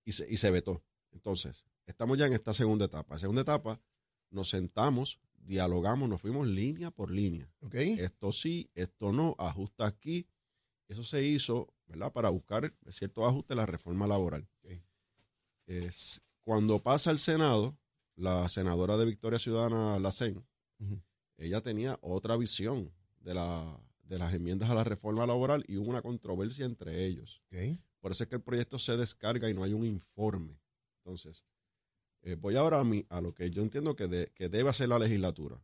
y 0.06 0.12
se, 0.14 0.32
y 0.32 0.38
se 0.38 0.50
vetó. 0.52 0.82
Entonces, 1.12 1.66
estamos 1.86 2.18
ya 2.18 2.26
en 2.28 2.34
esta 2.34 2.54
segunda 2.54 2.86
etapa. 2.86 3.20
Segunda 3.20 3.42
etapa, 3.42 3.82
nos 4.30 4.50
sentamos, 4.50 5.20
dialogamos, 5.34 6.08
nos 6.10 6.22
fuimos 6.22 6.48
línea 6.48 6.90
por 6.92 7.12
línea. 7.12 7.52
Ok. 7.60 7.76
Esto 7.76 8.32
sí, 8.32 8.70
esto 8.74 9.12
no, 9.12 9.36
ajusta 9.38 9.86
aquí. 9.86 10.28
Eso 10.88 11.04
se 11.04 11.24
hizo, 11.24 11.74
¿verdad? 11.88 12.12
Para 12.12 12.30
buscar 12.30 12.74
ciertos 12.90 13.24
ajustes 13.26 13.54
a 13.56 13.60
la 13.62 13.66
reforma 13.66 14.08
laboral. 14.08 14.48
Es, 15.68 16.22
cuando 16.44 16.80
pasa 16.80 17.10
al 17.10 17.20
Senado, 17.20 17.78
la 18.16 18.48
senadora 18.50 18.98
de 18.98 19.06
Victoria 19.06 19.40
Ciudadana, 19.40 20.00
Lacen, 20.00 20.46
ella 21.38 21.62
tenía 21.62 21.98
otra 22.02 22.38
visión 22.38 22.94
de, 23.20 23.34
la, 23.34 23.80
de 24.04 24.20
las 24.20 24.34
enmiendas 24.34 24.70
a 24.70 24.76
la 24.76 24.84
reforma 24.84 25.26
laboral 25.26 25.64
y 25.68 25.78
hubo 25.78 25.90
una 25.90 26.02
controversia 26.02 26.66
entre 26.66 27.06
ellos. 27.06 27.42
Por 28.00 28.12
eso 28.12 28.24
es 28.24 28.30
que 28.30 28.36
el 28.36 28.42
proyecto 28.44 28.78
se 28.78 28.96
descarga 28.96 29.50
y 29.50 29.54
no 29.54 29.64
hay 29.64 29.74
un 29.74 29.84
informe. 29.86 30.60
Entonces, 31.04 31.44
eh, 32.22 32.36
voy 32.36 32.56
ahora 32.56 32.80
a, 32.80 32.84
mi, 32.84 33.06
a 33.10 33.20
lo 33.22 33.34
que 33.34 33.50
yo 33.50 33.62
entiendo 33.64 33.96
que, 33.96 34.08
de- 34.08 34.32
que 34.36 34.48
debe 34.50 34.70
hacer 34.70 34.90
la 34.90 35.00
legislatura. 35.00 35.60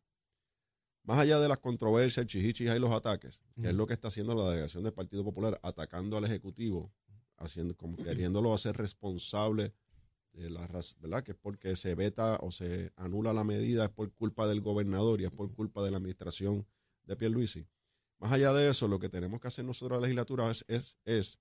Más 1.03 1.17
allá 1.17 1.39
de 1.39 1.47
las 1.47 1.57
controversias, 1.57 2.19
el 2.23 2.27
chichichis 2.27 2.69
y 2.69 2.79
los 2.79 2.91
ataques, 2.91 3.41
que 3.61 3.69
es 3.69 3.73
lo 3.73 3.87
que 3.87 3.93
está 3.93 4.09
haciendo 4.09 4.35
la 4.35 4.47
delegación 4.49 4.83
del 4.83 4.93
Partido 4.93 5.23
Popular, 5.23 5.59
atacando 5.63 6.17
al 6.17 6.25
Ejecutivo, 6.25 6.93
haciendo, 7.37 7.75
como 7.75 7.97
queriéndolo 7.97 8.53
hacer 8.53 8.77
responsable 8.77 9.73
de 10.33 10.49
la 10.49 10.67
¿verdad? 10.99 11.23
Que 11.23 11.31
es 11.31 11.37
porque 11.37 11.75
se 11.75 11.95
veta 11.95 12.37
o 12.41 12.51
se 12.51 12.91
anula 12.95 13.33
la 13.33 13.43
medida, 13.43 13.85
es 13.85 13.89
por 13.91 14.11
culpa 14.13 14.47
del 14.47 14.61
gobernador 14.61 15.19
y 15.21 15.25
es 15.25 15.31
por 15.31 15.51
culpa 15.53 15.83
de 15.83 15.91
la 15.91 15.97
administración 15.97 16.65
de 17.03 17.15
Pierluisi. 17.15 17.67
Más 18.19 18.31
allá 18.31 18.53
de 18.53 18.69
eso, 18.69 18.87
lo 18.87 18.99
que 18.99 19.09
tenemos 19.09 19.41
que 19.41 19.47
hacer 19.47 19.65
nosotros 19.65 19.99
la 19.99 20.05
legislatura 20.07 20.49
es, 20.51 20.63
es, 20.67 20.97
es 21.05 21.39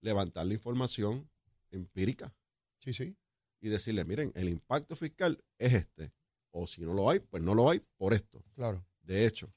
levantar 0.00 0.46
la 0.46 0.54
información 0.54 1.28
empírica 1.70 2.34
Sí, 2.78 2.92
sí. 2.92 3.14
y 3.60 3.68
decirle, 3.68 4.04
miren, 4.04 4.32
el 4.34 4.48
impacto 4.48 4.96
fiscal 4.96 5.42
es 5.58 5.74
este. 5.74 6.12
O 6.50 6.66
si 6.66 6.82
no 6.82 6.92
lo 6.94 7.08
hay, 7.08 7.20
pues 7.20 7.42
no 7.42 7.54
lo 7.54 7.70
hay 7.70 7.80
por 7.96 8.12
esto. 8.12 8.42
Claro. 8.54 8.84
De 9.02 9.26
hecho, 9.26 9.52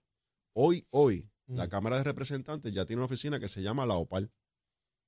hoy, 0.53 0.85
hoy, 0.89 1.29
la. 1.47 1.69
Cámara 1.69 1.97
de 1.97 2.03
Representantes 2.03 2.73
ya 2.73 2.85
tiene 2.85 2.99
una 3.01 3.05
oficina 3.05 3.39
que 3.39 3.47
se 3.47 3.61
llama 3.61 3.85
la 3.85 3.95
OPAL. 3.95 4.31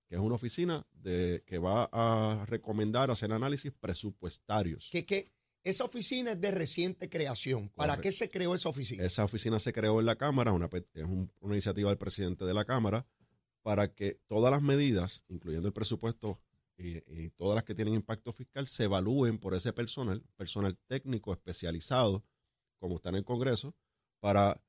que 0.07 0.15
es 0.15 0.21
una 0.21 0.35
oficina 0.35 0.85
de, 0.91 1.43
que 1.45 1.57
va 1.57 1.89
a 1.91 2.45
recomendar 2.45 3.11
hacer 3.11 3.31
análisis 3.33 3.73
presupuestarios. 3.79 4.89
Que, 4.91 5.05
que 5.05 5.31
esa 5.63 5.83
oficina 5.83 6.31
es 6.33 6.39
de 6.41 6.51
reciente 6.51 7.09
creación. 7.09 7.69
¿Para 7.69 7.93
Correcto. 7.95 8.01
qué 8.03 8.11
se 8.13 8.29
creó 8.29 8.55
esa 8.55 8.69
oficina? 8.69 9.03
Esa 9.03 9.25
oficina 9.25 9.59
se 9.59 9.73
creó 9.73 9.99
en 9.99 10.05
la 10.05 10.15
Cámara, 10.15 10.53
una, 10.53 10.69
es 10.71 11.03
un- 11.03 11.31
una 11.41 11.55
iniciativa 11.55 11.89
del 11.89 11.97
presidente 11.97 12.45
de 12.45 12.53
la 12.53 12.63
Cámara, 12.65 13.05
para 13.63 13.93
que 13.93 14.19
todas 14.27 14.49
las 14.51 14.61
medidas, 14.61 15.25
incluyendo 15.27 15.67
el 15.67 15.73
presupuesto 15.73 16.39
y, 16.77 16.99
y 17.11 17.29
todas 17.31 17.55
las 17.55 17.63
que 17.65 17.75
tienen 17.75 17.95
impacto 17.95 18.31
fiscal, 18.31 18.67
se 18.67 18.85
evalúen 18.85 19.39
por 19.39 19.55
ese 19.55 19.73
personal, 19.73 20.23
personal 20.37 20.77
técnico 20.87 21.33
especializado, 21.33 22.23
como 22.79 22.95
está 22.95 23.09
en 23.09 23.15
el 23.15 23.25
Congreso, 23.25 23.75
para 24.19 24.61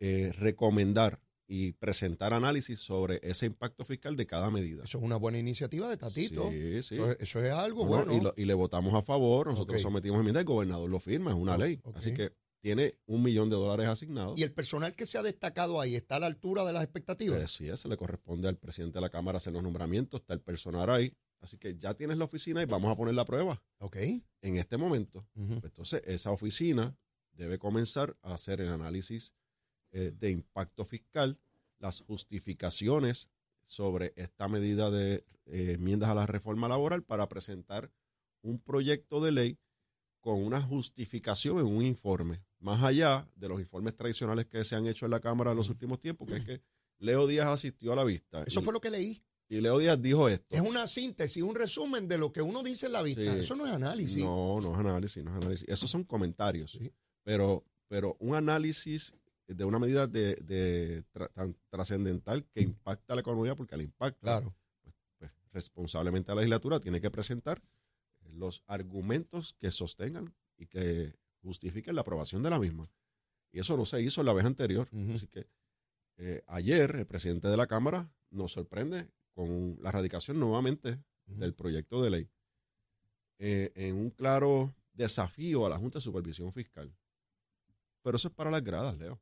eh, 0.00 0.32
recomendar 0.38 1.20
y 1.46 1.72
presentar 1.72 2.32
análisis 2.32 2.80
sobre 2.80 3.20
ese 3.22 3.46
impacto 3.46 3.84
fiscal 3.84 4.16
de 4.16 4.26
cada 4.26 4.50
medida. 4.50 4.84
Eso 4.84 4.98
es 4.98 5.04
una 5.04 5.16
buena 5.16 5.38
iniciativa 5.38 5.88
de 5.90 5.96
Tatito. 5.98 6.50
Sí, 6.50 6.82
sí. 6.82 6.94
Eso, 6.96 7.10
es- 7.10 7.18
eso 7.20 7.44
es 7.44 7.52
algo 7.52 7.84
Bueno, 7.84 8.06
bueno. 8.06 8.18
y, 8.20 8.24
lo- 8.24 8.34
y 8.36 8.44
le 8.46 8.54
votamos 8.54 8.94
a 8.94 9.02
favor, 9.02 9.48
nosotros 9.48 9.76
Ok. 9.76 9.82
sometimos 9.82 10.18
enmienda, 10.18 10.40
el 10.40 10.46
gobernador 10.46 10.88
lo 10.88 10.98
firma, 11.00 11.30
es 11.32 11.36
una 11.36 11.58
ley. 11.58 11.80
Así 11.94 12.14
que 12.14 12.32
tiene 12.62 12.94
un 13.04 13.22
millón 13.22 13.50
de 13.50 13.56
dólares 13.56 13.86
asignados. 13.88 14.38
Y 14.38 14.42
el 14.42 14.52
personal 14.52 14.94
que 14.94 15.04
se 15.04 15.18
ha 15.18 15.22
destacado 15.22 15.82
ahí 15.82 15.96
está 15.96 16.16
a 16.16 16.20
la 16.20 16.26
altura 16.26 16.64
de 16.64 16.72
las 16.72 16.82
expectativas. 16.82 17.38
Pues 17.38 17.52
sí, 17.52 17.68
eso 17.68 17.88
le 17.90 17.98
corresponde 17.98 18.48
al 18.48 18.56
presidente 18.56 18.96
de 18.96 19.02
la 19.02 19.10
Cámara 19.10 19.36
hacer 19.36 19.52
los 19.52 19.62
nombramientos, 19.62 20.22
está 20.22 20.32
el 20.32 20.40
personal 20.40 20.88
ahí. 20.88 21.12
Así 21.40 21.58
que 21.58 21.76
ya 21.76 21.92
tienes 21.92 22.16
la 22.16 22.24
oficina 22.24 22.62
y 22.62 22.64
vamos 22.64 22.90
a 22.90 22.96
poner 22.96 23.14
la 23.14 23.26
prueba 23.26 23.62
ok. 23.80 23.96
en 24.40 24.56
este 24.56 24.78
momento. 24.78 25.26
Pues 25.34 25.62
Entonces, 25.64 26.00
esa 26.06 26.30
oficina 26.30 26.96
debe 27.36 27.58
comenzar 27.58 28.16
a 28.22 28.34
hacer 28.34 28.60
el 28.60 28.68
análisis 28.68 29.34
eh, 29.92 30.12
de 30.18 30.30
impacto 30.30 30.84
fiscal, 30.84 31.38
las 31.78 32.00
justificaciones 32.00 33.28
sobre 33.64 34.12
esta 34.16 34.48
medida 34.48 34.90
de 34.90 35.24
eh, 35.46 35.72
enmiendas 35.74 36.10
a 36.10 36.14
la 36.14 36.26
reforma 36.26 36.68
laboral 36.68 37.02
para 37.02 37.28
presentar 37.28 37.90
un 38.42 38.58
proyecto 38.58 39.20
de 39.20 39.32
ley 39.32 39.58
con 40.20 40.42
una 40.42 40.60
justificación 40.62 41.58
en 41.58 41.66
un 41.66 41.82
informe, 41.82 42.42
más 42.58 42.82
allá 42.82 43.28
de 43.36 43.48
los 43.48 43.60
informes 43.60 43.94
tradicionales 43.94 44.46
que 44.46 44.64
se 44.64 44.74
han 44.74 44.86
hecho 44.86 45.04
en 45.04 45.10
la 45.10 45.20
Cámara 45.20 45.50
en 45.50 45.58
los 45.58 45.68
últimos 45.68 46.00
tiempos, 46.00 46.28
que 46.28 46.36
es 46.36 46.44
que 46.44 46.62
Leo 46.98 47.26
Díaz 47.26 47.48
asistió 47.48 47.92
a 47.92 47.96
la 47.96 48.04
vista. 48.04 48.42
Eso 48.44 48.60
y, 48.60 48.64
fue 48.64 48.72
lo 48.72 48.80
que 48.80 48.90
leí. 48.90 49.22
y 49.48 49.60
Leo 49.60 49.78
Díaz 49.78 50.00
dijo 50.00 50.28
esto. 50.28 50.56
Es 50.56 50.62
una 50.62 50.88
síntesis, 50.88 51.42
un 51.42 51.54
resumen 51.54 52.08
de 52.08 52.16
lo 52.16 52.32
que 52.32 52.40
uno 52.40 52.62
dice 52.62 52.86
en 52.86 52.92
la 52.92 53.02
vista. 53.02 53.34
Sí. 53.34 53.40
Eso 53.40 53.54
no 53.54 53.66
es 53.66 53.72
análisis. 53.72 54.24
No, 54.24 54.60
no 54.60 54.72
es 54.72 54.78
análisis, 54.78 55.22
no 55.22 55.30
es 55.32 55.36
análisis. 55.36 55.68
Esos 55.68 55.90
son 55.90 56.04
comentarios. 56.04 56.72
Sí. 56.72 56.90
Pero, 57.24 57.64
pero 57.88 58.16
un 58.20 58.34
análisis 58.36 59.14
de 59.48 59.64
una 59.64 59.78
medida 59.78 60.06
de, 60.06 60.36
de 60.36 61.04
tra- 61.12 61.30
tan 61.32 61.56
trascendental 61.68 62.44
que 62.46 62.60
impacta 62.62 63.12
a 63.12 63.16
la 63.16 63.20
economía, 63.20 63.54
porque 63.56 63.74
al 63.74 63.82
impacta, 63.82 64.20
Claro. 64.38 64.54
pues, 65.18 65.32
responsablemente 65.52 66.30
la 66.30 66.36
legislatura 66.36 66.80
tiene 66.80 67.00
que 67.00 67.10
presentar 67.10 67.60
los 68.32 68.62
argumentos 68.66 69.54
que 69.60 69.70
sostengan 69.70 70.34
y 70.56 70.66
que 70.66 71.14
justifiquen 71.42 71.94
la 71.94 72.00
aprobación 72.02 72.42
de 72.42 72.50
la 72.50 72.58
misma. 72.58 72.88
Y 73.52 73.60
eso 73.60 73.76
no 73.76 73.84
se 73.84 74.00
hizo 74.02 74.22
la 74.22 74.32
vez 74.32 74.44
anterior. 74.46 74.88
Así 75.14 75.26
que 75.28 75.46
eh, 76.16 76.42
ayer 76.46 76.94
el 76.96 77.06
presidente 77.06 77.48
de 77.48 77.56
la 77.56 77.66
Cámara 77.66 78.10
nos 78.30 78.52
sorprende 78.52 79.08
con 79.34 79.76
la 79.82 79.92
radicación 79.92 80.38
nuevamente 80.40 80.98
del 81.26 81.54
proyecto 81.54 82.02
de 82.02 82.10
ley 82.10 82.28
eh, 83.38 83.72
en 83.74 83.96
un 83.96 84.10
claro 84.10 84.74
desafío 84.92 85.66
a 85.66 85.68
la 85.70 85.78
Junta 85.78 85.98
de 85.98 86.02
Supervisión 86.02 86.52
Fiscal. 86.52 86.92
Pero 88.04 88.16
eso 88.18 88.28
es 88.28 88.34
para 88.34 88.50
las 88.50 88.62
gradas, 88.62 88.96
Leo, 88.98 89.18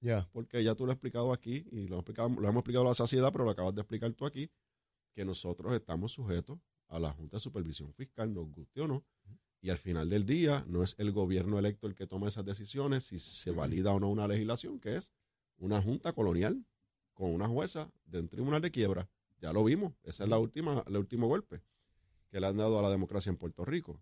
Ya. 0.00 0.28
porque 0.32 0.62
ya 0.62 0.74
tú 0.74 0.84
lo 0.84 0.90
has 0.92 0.96
explicado 0.96 1.32
aquí 1.32 1.64
y 1.70 1.86
lo, 1.86 1.94
hemos 1.94 2.00
explicado- 2.00 2.28
lo 2.40 2.48
hemos 2.48 2.60
explicado 2.60 2.84
a 2.84 2.88
la 2.88 2.94
saciedad, 2.94 3.30
pero 3.32 3.44
lo 3.44 3.50
acabas 3.52 3.74
de 3.74 3.80
explicar 3.82 4.12
tú 4.14 4.26
aquí, 4.26 4.50
que 5.14 5.24
nosotros 5.24 5.72
estamos 5.74 6.12
sujetos 6.12 6.58
a 6.88 6.98
la 6.98 7.12
Junta 7.12 7.36
de 7.36 7.40
Supervisión 7.40 7.94
Fiscal, 7.94 8.34
nos 8.34 8.50
guste 8.50 8.80
o 8.80 8.88
no, 8.88 9.04
y 9.60 9.70
al 9.70 9.78
final 9.78 10.10
del 10.10 10.26
día 10.26 10.64
no 10.68 10.82
es 10.82 10.96
el 10.98 11.12
gobierno 11.12 11.58
electo 11.58 11.86
el 11.86 11.94
que 11.94 12.06
toma 12.08 12.26
esas 12.28 12.44
decisiones 12.44 13.04
si 13.04 13.18
se 13.20 13.52
valida 13.52 13.92
o 13.92 14.00
no 14.00 14.10
una 14.10 14.26
legislación, 14.28 14.80
que 14.80 14.96
es 14.96 15.12
una 15.56 15.80
junta 15.80 16.12
colonial 16.12 16.66
con 17.14 17.32
una 17.32 17.46
jueza 17.48 17.90
de 18.04 18.20
un 18.20 18.28
tribunal 18.28 18.60
de 18.60 18.70
quiebra. 18.72 19.08
Ya 19.38 19.52
lo 19.52 19.62
vimos, 19.64 19.94
ese 20.02 20.24
es 20.24 20.28
la 20.28 20.38
última, 20.38 20.82
el 20.86 20.96
último 20.96 21.28
golpe 21.28 21.62
que 22.28 22.40
le 22.40 22.46
han 22.48 22.56
dado 22.56 22.78
a 22.78 22.82
la 22.82 22.90
democracia 22.90 23.30
en 23.30 23.36
Puerto 23.36 23.64
Rico, 23.64 24.00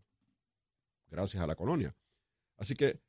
gracias 1.09 1.43
a 1.43 1.47
la 1.47 1.54
colonia. 1.54 1.95
Así 2.57 2.75
que 2.75 3.00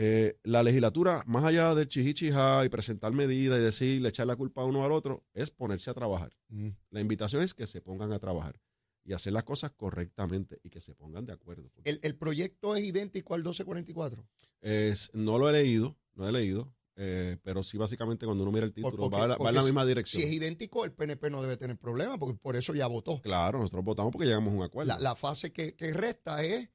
eh, 0.00 0.38
la 0.44 0.62
legislatura, 0.62 1.24
más 1.26 1.42
allá 1.44 1.74
del 1.74 1.88
chichichija 1.88 2.64
y 2.64 2.68
presentar 2.68 3.12
medidas 3.12 3.58
y 3.58 3.62
decirle, 3.62 4.08
echar 4.10 4.28
la 4.28 4.36
culpa 4.36 4.62
a 4.62 4.64
uno 4.64 4.84
al 4.84 4.92
otro, 4.92 5.24
es 5.34 5.50
ponerse 5.50 5.90
a 5.90 5.94
trabajar. 5.94 6.32
Mm. 6.48 6.68
La 6.90 7.00
invitación 7.00 7.42
es 7.42 7.52
que 7.52 7.66
se 7.66 7.80
pongan 7.80 8.12
a 8.12 8.18
trabajar 8.20 8.60
y 9.04 9.12
hacer 9.12 9.32
las 9.32 9.42
cosas 9.42 9.72
correctamente 9.72 10.60
y 10.62 10.70
que 10.70 10.80
se 10.80 10.94
pongan 10.94 11.24
de 11.26 11.32
acuerdo. 11.32 11.70
El, 11.84 11.98
el 12.02 12.14
proyecto 12.16 12.76
es 12.76 12.84
idéntico 12.84 13.34
al 13.34 13.40
1244. 13.40 14.24
es- 14.60 15.10
no 15.14 15.36
lo 15.38 15.48
he 15.48 15.52
leído, 15.52 15.98
no 16.14 16.28
he 16.28 16.32
leído, 16.32 16.72
eh, 16.96 17.36
pero 17.42 17.62
sí 17.64 17.76
básicamente 17.78 18.24
cuando 18.26 18.42
uno 18.44 18.52
mira 18.52 18.66
el 18.66 18.72
título 18.72 18.96
porque- 19.10 19.16
va, 19.16 19.26
la- 19.28 19.36
en 19.36 19.54
la 19.54 19.62
si- 19.62 19.66
misma 19.68 19.82
Si 19.82 19.88
dirección. 19.88 20.22
es 20.24 20.32
idéntico, 20.32 20.84
el 20.84 20.92
PNP 20.92 21.30
no 21.30 21.42
debe 21.42 21.56
tener 21.56 21.76
problema, 21.76 22.18
porque 22.18 22.38
por 22.38 22.54
eso 22.56 22.74
ya 22.74 22.86
votó. 22.86 23.20
Claro, 23.22 23.58
nosotros 23.58 23.84
votamos 23.84 24.12
porque 24.12 24.26
llegamos 24.26 24.52
a 24.52 24.56
un 24.56 24.62
acuerdo. 24.62 24.92
La, 24.94 24.98
la 25.00 25.14
fase 25.16 25.52
que, 25.52 25.74
que 25.74 25.92
resta 25.92 26.42
es 26.44 26.68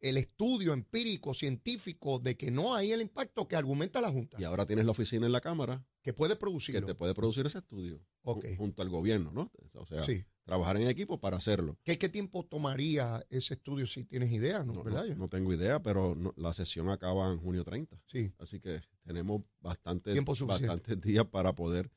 el 0.00 0.16
estudio 0.18 0.72
empírico, 0.72 1.32
científico, 1.34 2.18
de 2.18 2.36
que 2.36 2.50
no 2.50 2.74
hay 2.74 2.92
el 2.92 3.00
impacto 3.00 3.48
que 3.48 3.56
argumenta 3.56 4.00
la 4.00 4.10
Junta, 4.10 4.36
y 4.40 4.44
ahora 4.44 4.66
tienes 4.66 4.84
la 4.84 4.90
oficina 4.92 5.26
en 5.26 5.32
la 5.32 5.40
Cámara 5.40 5.84
que 6.02 6.12
puede 6.12 6.34
que 6.34 6.38
producirlo. 6.40 6.86
te 6.86 6.94
puede 6.94 7.14
producir 7.14 7.46
ese 7.46 7.58
estudio 7.58 8.00
Ok. 8.22 8.44
ju- 8.44 8.56
junto 8.56 8.82
al 8.82 8.88
gobierno, 8.90 9.30
¿no? 9.32 9.50
O 9.74 9.86
sea, 9.86 10.02
Sí. 10.04 10.24
trabajar 10.44 10.76
en 10.76 10.88
equipo 10.88 11.20
para 11.20 11.36
hacerlo. 11.38 11.78
¿Qué, 11.84 11.98
qué 11.98 12.08
tiempo 12.08 12.44
tomaría 12.44 13.24
ese 13.30 13.54
estudio 13.54 13.86
si 13.86 14.04
tienes 14.04 14.30
idea? 14.32 14.62
¿no? 14.64 14.74
No, 14.74 14.82
¿Verdad? 14.84 15.06
no- 15.08 15.14
no 15.16 15.28
tengo 15.28 15.52
idea, 15.52 15.82
pero 15.82 16.14
no- 16.14 16.32
la 16.36 16.52
sesión 16.54 16.88
acaba 16.90 17.30
en 17.32 17.38
junio 17.38 17.64
30. 17.64 18.00
Sí. 18.06 18.32
Así 18.38 18.60
que 18.60 18.80
tenemos 19.04 19.42
bastantes, 19.60 20.12
Tiempo 20.14 20.34
bastantes 20.46 21.00
días 21.00 21.24
para 21.26 21.54
poder 21.54 21.90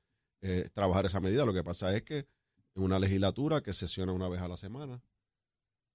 eh, 0.44 0.70
trabajar 0.74 1.06
esa 1.06 1.20
medida. 1.20 1.46
Lo 1.46 1.54
que 1.54 1.64
pasa 1.64 1.96
es 1.96 2.02
que 2.02 2.26
en 2.74 2.84
una 2.84 2.98
legislatura 3.00 3.62
que 3.62 3.74
sesiona 3.74 4.12
una 4.12 4.28
vez 4.28 4.42
a 4.42 4.48
la 4.48 4.58
semana, 4.58 5.04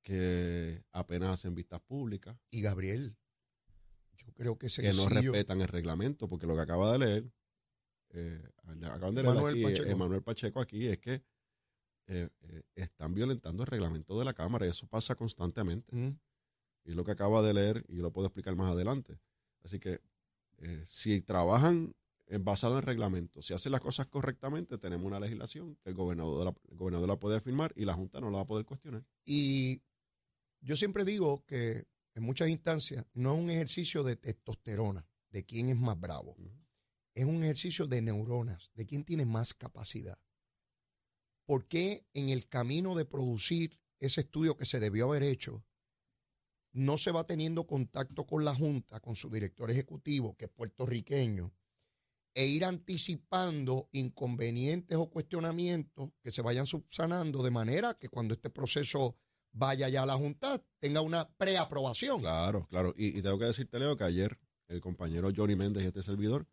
que 0.06 0.84
apenas 0.92 1.30
hacen 1.30 1.56
vistas 1.56 1.80
públicas, 1.80 2.38
Y 2.52 2.60
Gabriel, 2.62 3.16
yo 4.16 4.32
creo 4.34 4.56
que 4.56 4.68
ese 4.68 4.80
que 4.80 4.92
no 4.92 5.02
sencillo- 5.08 5.32
respetan 5.32 5.60
el 5.60 5.66
reglamento, 5.66 6.28
porque 6.28 6.46
lo 6.46 6.54
que 6.54 6.62
acaba 6.62 6.92
de 6.92 6.98
leer, 6.98 7.32
eh, 8.10 8.48
acaban 8.84 9.16
de 9.16 9.22
leer 9.24 9.34
Manuel 9.34 9.54
aquí, 9.54 9.62
Pacheco. 9.64 9.88
eh, 9.90 9.94
Manuel 9.96 10.22
Pacheco 10.22 10.60
aquí, 10.60 10.86
es 10.86 10.98
que 10.98 11.24
eh, 12.06 12.28
eh, 12.42 12.62
están 12.76 13.14
violentando 13.14 13.64
el 13.64 13.66
reglamento 13.66 14.16
de 14.16 14.24
la 14.24 14.32
Cámara 14.32 14.64
y 14.64 14.68
eso 14.70 14.86
pasa 14.86 15.16
constantemente. 15.16 15.94
Mm. 15.96 16.16
Y 16.84 16.92
lo 16.94 17.04
que 17.04 17.10
acaba 17.10 17.42
de 17.42 17.52
leer, 17.52 17.84
y 17.88 17.96
lo 17.96 18.12
puedo 18.12 18.28
explicar 18.28 18.54
más 18.54 18.70
adelante. 18.70 19.18
Así 19.64 19.80
que 19.80 20.00
si 20.84 21.20
trabajan 21.20 21.96
en- 22.28 22.44
basado 22.44 22.78
en 22.78 22.82
reglamento, 22.86 23.42
si 23.42 23.54
hacen 23.54 23.72
las 23.72 23.80
cosas 23.80 24.06
correctamente, 24.06 24.78
tenemos 24.78 25.04
una 25.04 25.18
legislación 25.18 25.74
que 25.82 25.90
el 25.90 25.96
gobernador, 25.96 26.44
la, 26.44 26.54
el 26.70 26.76
gobernador 26.76 27.08
la 27.08 27.18
puede 27.18 27.40
firmar 27.40 27.72
y 27.76 27.84
la 27.84 27.94
Junta 27.94 28.20
no 28.20 28.30
la 28.30 28.36
va 28.38 28.42
a 28.44 28.46
poder 28.46 28.64
cuestionar. 28.64 29.04
Y 29.24 29.82
yo 30.66 30.74
siempre 30.74 31.04
digo 31.04 31.44
que 31.46 31.86
en 32.14 32.24
muchas 32.24 32.48
instancias 32.48 33.06
no 33.14 33.34
es 33.34 33.40
un 33.40 33.50
ejercicio 33.50 34.02
de 34.02 34.16
testosterona, 34.16 35.06
de 35.30 35.44
quién 35.44 35.68
es 35.68 35.76
más 35.76 35.98
bravo. 35.98 36.36
Es 37.14 37.24
un 37.24 37.44
ejercicio 37.44 37.86
de 37.86 38.02
neuronas, 38.02 38.72
de 38.74 38.84
quién 38.84 39.04
tiene 39.04 39.24
más 39.24 39.54
capacidad. 39.54 40.18
¿Por 41.44 41.68
qué 41.68 42.04
en 42.14 42.30
el 42.30 42.48
camino 42.48 42.96
de 42.96 43.04
producir 43.04 43.80
ese 44.00 44.22
estudio 44.22 44.56
que 44.56 44.66
se 44.66 44.80
debió 44.80 45.06
haber 45.06 45.22
hecho, 45.22 45.64
no 46.72 46.98
se 46.98 47.12
va 47.12 47.24
teniendo 47.24 47.68
contacto 47.68 48.26
con 48.26 48.44
la 48.44 48.54
Junta, 48.54 48.98
con 48.98 49.14
su 49.14 49.30
director 49.30 49.70
ejecutivo, 49.70 50.36
que 50.36 50.46
es 50.46 50.50
puertorriqueño, 50.50 51.54
e 52.34 52.46
ir 52.46 52.64
anticipando 52.64 53.88
inconvenientes 53.92 54.98
o 54.98 55.08
cuestionamientos 55.08 56.10
que 56.20 56.32
se 56.32 56.42
vayan 56.42 56.66
subsanando 56.66 57.44
de 57.44 57.52
manera 57.52 57.94
que 57.94 58.08
cuando 58.08 58.34
este 58.34 58.50
proceso 58.50 59.16
vaya 59.58 59.88
ya 59.88 60.02
a 60.02 60.06
la 60.06 60.14
Junta 60.16 60.62
tenga 60.78 61.00
una 61.00 61.28
preaprobación? 61.28 62.20
Claro, 62.20 62.66
claro. 62.68 62.92
Y, 62.96 63.18
y 63.18 63.22
tengo 63.22 63.38
que 63.38 63.46
decirte, 63.46 63.78
Leo, 63.78 63.96
que 63.96 64.04
ayer 64.04 64.38
el 64.68 64.80
compañero 64.80 65.30
Johnny 65.34 65.56
Méndez 65.56 65.84
y 65.84 65.86
este 65.86 66.02
servidor 66.02 66.46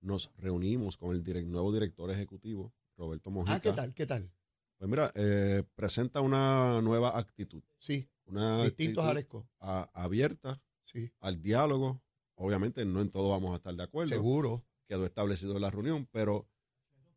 nos 0.00 0.30
reunimos 0.36 0.96
con 0.96 1.14
el 1.16 1.50
nuevo 1.50 1.72
director 1.72 2.10
ejecutivo, 2.10 2.72
Roberto 2.96 3.30
Mojica. 3.30 3.54
Ah, 3.56 3.60
¿qué 3.60 3.72
tal? 3.72 3.94
¿Qué 3.94 4.06
tal? 4.06 4.30
Pues 4.78 4.90
mira, 4.90 5.12
eh, 5.14 5.62
presenta 5.76 6.20
una 6.20 6.82
nueva 6.82 7.16
actitud. 7.18 7.62
Sí, 7.78 8.08
Una 8.26 8.64
distintos 8.64 9.04
actitud 9.04 9.10
Aresco. 9.10 9.48
a- 9.60 9.88
abierta 9.94 10.60
Sí, 10.82 11.10
al 11.20 11.40
diálogo. 11.40 12.02
Obviamente 12.34 12.84
no 12.84 13.00
en 13.00 13.10
todo 13.10 13.30
vamos 13.30 13.52
a 13.52 13.56
estar 13.56 13.74
de 13.74 13.82
acuerdo. 13.84 14.12
seguro. 14.12 14.64
Quedó 14.88 15.06
establecido 15.06 15.54
en 15.54 15.62
la 15.62 15.70
reunión, 15.70 16.08
pero 16.10 16.48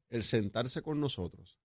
el 0.09 0.23
sentarse 0.23 0.81
con 0.83 0.99
nosotros, 0.99 1.57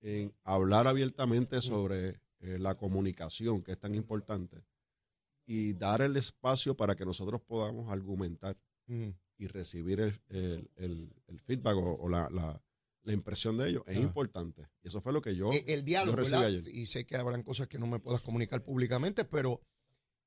en 0.00 0.34
hablar 0.42 0.88
abiertamente 0.88 1.62
sobre 1.62 2.20
eh, 2.40 2.58
la 2.58 2.74
comunicación, 2.76 3.62
que 3.62 3.72
es 3.72 3.78
tan 3.78 3.94
importante, 3.94 4.58
y 5.46 5.72
dar 5.74 6.00
el 6.02 6.16
espacio 6.16 6.76
para 6.76 6.94
que 6.96 7.04
nosotros 7.04 7.40
podamos 7.40 7.90
argumentar 7.90 8.56
y 9.38 9.46
recibir 9.46 10.00
el, 10.00 10.20
el- 10.28 10.70
el- 10.76 11.14
el 11.28 11.40
feedback 11.40 11.76
o, 11.76 11.94
o 11.94 12.08
la, 12.08 12.28
la- 12.30 12.60
la 13.02 13.12
impresión 13.14 13.56
de 13.56 13.70
ellos 13.70 13.82
es 13.86 13.96
importante. 14.02 14.68
Y 14.82 14.88
eso 14.88 15.00
fue 15.00 15.12
lo 15.12 15.22
que 15.22 15.34
yo, 15.34 15.50
Eh, 15.52 15.64
el 15.68 15.84
diálogo, 15.84 16.16
yo 16.22 16.22
recibí. 16.58 16.80
Y 16.82 16.86
sé 16.86 17.06
que 17.06 17.16
habrán 17.16 17.42
cosas 17.42 17.66
que 17.68 17.78
no 17.78 17.86
me 17.86 17.98
puedas 17.98 18.20
comunicar 18.20 18.62
públicamente, 18.62 19.24
pero 19.24 19.60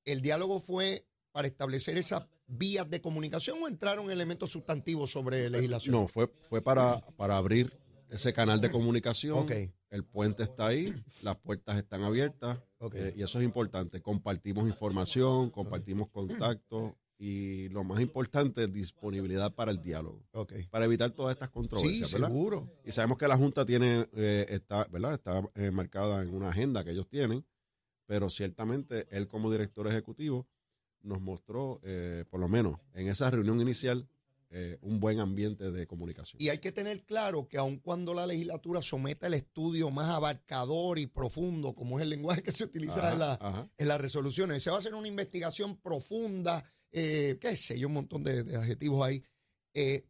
el 0.05 0.21
diálogo 0.21 0.59
fue 0.59 1.05
para 1.31 1.47
establecer 1.47 1.97
esas 1.97 2.23
vías 2.47 2.89
de 2.89 2.99
comunicación 3.01 3.61
o 3.61 3.67
entraron 3.67 4.09
elementos 4.11 4.51
sustantivos 4.51 5.11
sobre 5.11 5.49
legislación. 5.49 5.93
No, 5.93 6.07
fue, 6.07 6.27
fue 6.49 6.61
para, 6.61 6.99
para 7.15 7.37
abrir 7.37 7.77
ese 8.09 8.33
canal 8.33 8.59
de 8.61 8.69
comunicación. 8.71 9.39
Ok. 9.39 9.51
El 9.93 10.03
puente 10.03 10.41
está 10.41 10.67
ahí, 10.67 10.91
las 11.21 11.35
puertas 11.37 11.77
están 11.77 12.01
abiertas 12.01 12.59
eh, 12.93 13.13
y 13.15 13.21
eso 13.21 13.37
es 13.37 13.45
importante. 13.45 14.01
Compartimos 14.01 14.67
información, 14.67 15.51
compartimos 15.51 16.09
contactos 16.09 16.93
y 17.19 17.69
lo 17.69 17.83
más 17.83 18.01
importante, 18.01 18.65
disponibilidad 18.65 19.53
para 19.53 19.69
el 19.69 19.83
diálogo, 19.83 20.23
para 20.71 20.85
evitar 20.85 21.11
todas 21.11 21.33
estas 21.33 21.49
Sí, 21.49 21.53
controversias, 21.53 22.11
¿verdad? 22.13 22.27
seguro. 22.29 22.67
Y 22.83 22.91
sabemos 22.91 23.19
que 23.19 23.27
la 23.27 23.37
Junta 23.37 23.65
tiene, 23.65 24.09
eh, 24.13 24.47
está, 24.49 24.85
¿verdad? 24.85 25.13
Está 25.13 25.47
eh, 25.53 25.69
marcada 25.69 26.23
en 26.23 26.33
una 26.33 26.49
agenda 26.49 26.83
que 26.83 26.89
ellos 26.89 27.07
tienen, 27.07 27.45
pero 28.07 28.31
ciertamente 28.31 29.05
él 29.15 29.27
como 29.27 29.51
director 29.51 29.87
ejecutivo 29.87 30.47
nos 31.03 31.21
mostró, 31.21 31.79
eh, 31.83 32.25
por 32.31 32.39
lo 32.39 32.49
menos 32.49 32.79
en 32.93 33.09
esa 33.09 33.29
reunión 33.29 33.61
inicial, 33.61 34.09
eh, 34.55 34.77
un 34.81 34.99
buen 34.99 35.19
ambiente 35.19 35.71
de 35.71 35.87
comunicación. 35.87 36.39
Y 36.41 36.49
hay 36.49 36.59
que 36.59 36.71
tener 36.71 37.03
claro 37.05 37.47
que 37.47 37.57
aun 37.57 37.77
cuando 37.79 38.13
la 38.13 38.27
legislatura 38.27 38.81
someta 38.83 39.25
el 39.27 39.33
estudio 39.33 39.89
más 39.89 40.09
abarcador 40.09 40.99
y 40.99 41.07
profundo, 41.07 41.73
como 41.73 41.97
es 41.99 42.03
el 42.03 42.09
lenguaje 42.11 42.43
que 42.43 42.51
se 42.51 42.63
utiliza 42.63 42.99
Ajá, 42.99 43.13
en, 43.13 43.19
la- 43.19 43.71
en 43.77 43.87
las 43.87 43.99
resoluciones, 43.99 44.61
se 44.61 44.69
va 44.69 44.75
a 44.75 44.79
hacer 44.79 44.93
una 44.93 45.07
investigación 45.07 45.77
profunda, 45.77 46.63
eh, 46.91 47.37
qué 47.41 47.55
sé 47.57 47.79
yo, 47.79 47.87
un 47.87 47.95
montón 47.95 48.23
de, 48.23 48.43
de 48.43 48.55
adjetivos 48.55 49.05
ahí. 49.05 49.23
eh, 49.73 50.05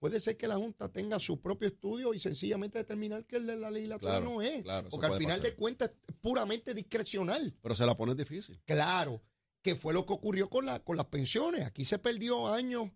puede 0.00 0.20
ser 0.20 0.36
que 0.36 0.46
la 0.46 0.54
Junta 0.56 0.92
tenga 0.92 1.18
su 1.18 1.40
propio 1.40 1.66
estudio 1.68 2.14
y 2.14 2.20
sencillamente 2.20 2.78
determinar 2.78 3.24
que 3.26 3.36
el 3.36 3.46
de 3.46 3.56
la 3.56 3.68
legislatura 3.70 4.12
Claro, 4.20 4.30
no 4.34 4.42
es. 4.42 4.62
claro, 4.62 4.88
porque 4.90 5.06
al 5.06 5.14
final 5.14 5.38
pasar. 5.38 5.50
de 5.50 5.56
cuentas 5.56 5.90
es 6.06 6.14
puramente 6.20 6.72
discrecional. 6.74 7.56
Pero 7.60 7.74
se 7.74 7.84
la 7.84 7.96
pone 7.96 8.14
difícil. 8.14 8.60
Claro, 8.64 9.20
que 9.60 9.74
fue 9.74 9.92
lo 9.92 10.06
que 10.06 10.12
ocurrió 10.12 10.48
con, 10.48 10.66
la, 10.66 10.78
con 10.84 10.96
las 10.96 11.06
pensiones. 11.06 11.64
Aquí 11.66 11.84
se 11.84 11.98
perdió 11.98 12.46
años 12.46 12.90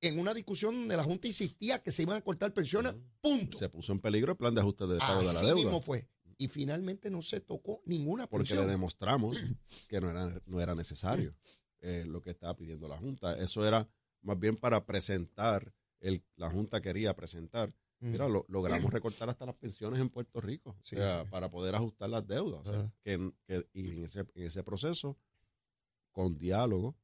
en 0.00 0.18
una 0.18 0.34
discusión 0.34 0.74
donde 0.74 0.96
la 0.96 1.04
Junta 1.04 1.26
insistía 1.26 1.80
que 1.82 1.90
se 1.92 2.02
iban 2.02 2.16
a 2.16 2.20
cortar 2.22 2.52
pensiones, 2.52 2.94
punto. 3.20 3.56
Se 3.58 3.68
puso 3.68 3.92
en 3.92 4.00
peligro 4.00 4.32
el 4.32 4.38
plan 4.38 4.54
de 4.54 4.60
ajuste 4.60 4.86
de 4.86 4.98
pago 4.98 5.20
de 5.20 5.24
la 5.24 5.30
Así 5.30 5.46
deuda. 5.46 5.62
mismo 5.62 5.80
fue. 5.82 6.08
Y 6.38 6.48
finalmente 6.48 7.10
no 7.10 7.22
se 7.22 7.40
tocó 7.40 7.80
ninguna 7.86 8.26
porque 8.28 8.42
pensión. 8.48 8.66
le 8.66 8.72
demostramos 8.72 9.36
que 9.88 10.00
no 10.00 10.10
era, 10.10 10.40
no 10.46 10.60
era 10.60 10.74
necesario 10.74 11.34
eh, 11.80 12.04
lo 12.06 12.20
que 12.20 12.30
estaba 12.30 12.54
pidiendo 12.56 12.88
la 12.88 12.98
Junta. 12.98 13.38
Eso 13.38 13.66
era 13.66 13.88
más 14.22 14.38
bien 14.38 14.56
para 14.56 14.84
presentar, 14.84 15.72
el, 16.00 16.22
la 16.36 16.50
Junta 16.50 16.80
quería 16.82 17.14
presentar. 17.16 17.72
Mm. 18.00 18.10
Mira, 18.10 18.28
lo- 18.28 18.44
logramos 18.48 18.92
recortar 18.92 19.30
hasta 19.30 19.46
las 19.46 19.54
pensiones 19.54 19.98
en 20.00 20.10
Puerto 20.10 20.38
Rico 20.42 20.76
Sí, 20.82 20.96
o 20.96 20.98
sea, 20.98 21.22
sí. 21.22 21.28
para 21.30 21.50
poder 21.50 21.74
ajustar 21.74 22.10
las 22.10 22.26
deudas. 22.26 22.60
O 22.66 22.70
sea, 22.70 22.80
Ajá. 22.80 22.92
que, 23.02 23.32
que- 23.46 23.66
y 23.72 23.88
en 23.92 24.04
ese, 24.04 24.20
en 24.34 24.42
ese 24.46 24.62
proceso, 24.62 25.16
con 26.12 26.36
diálogo. 26.36 26.94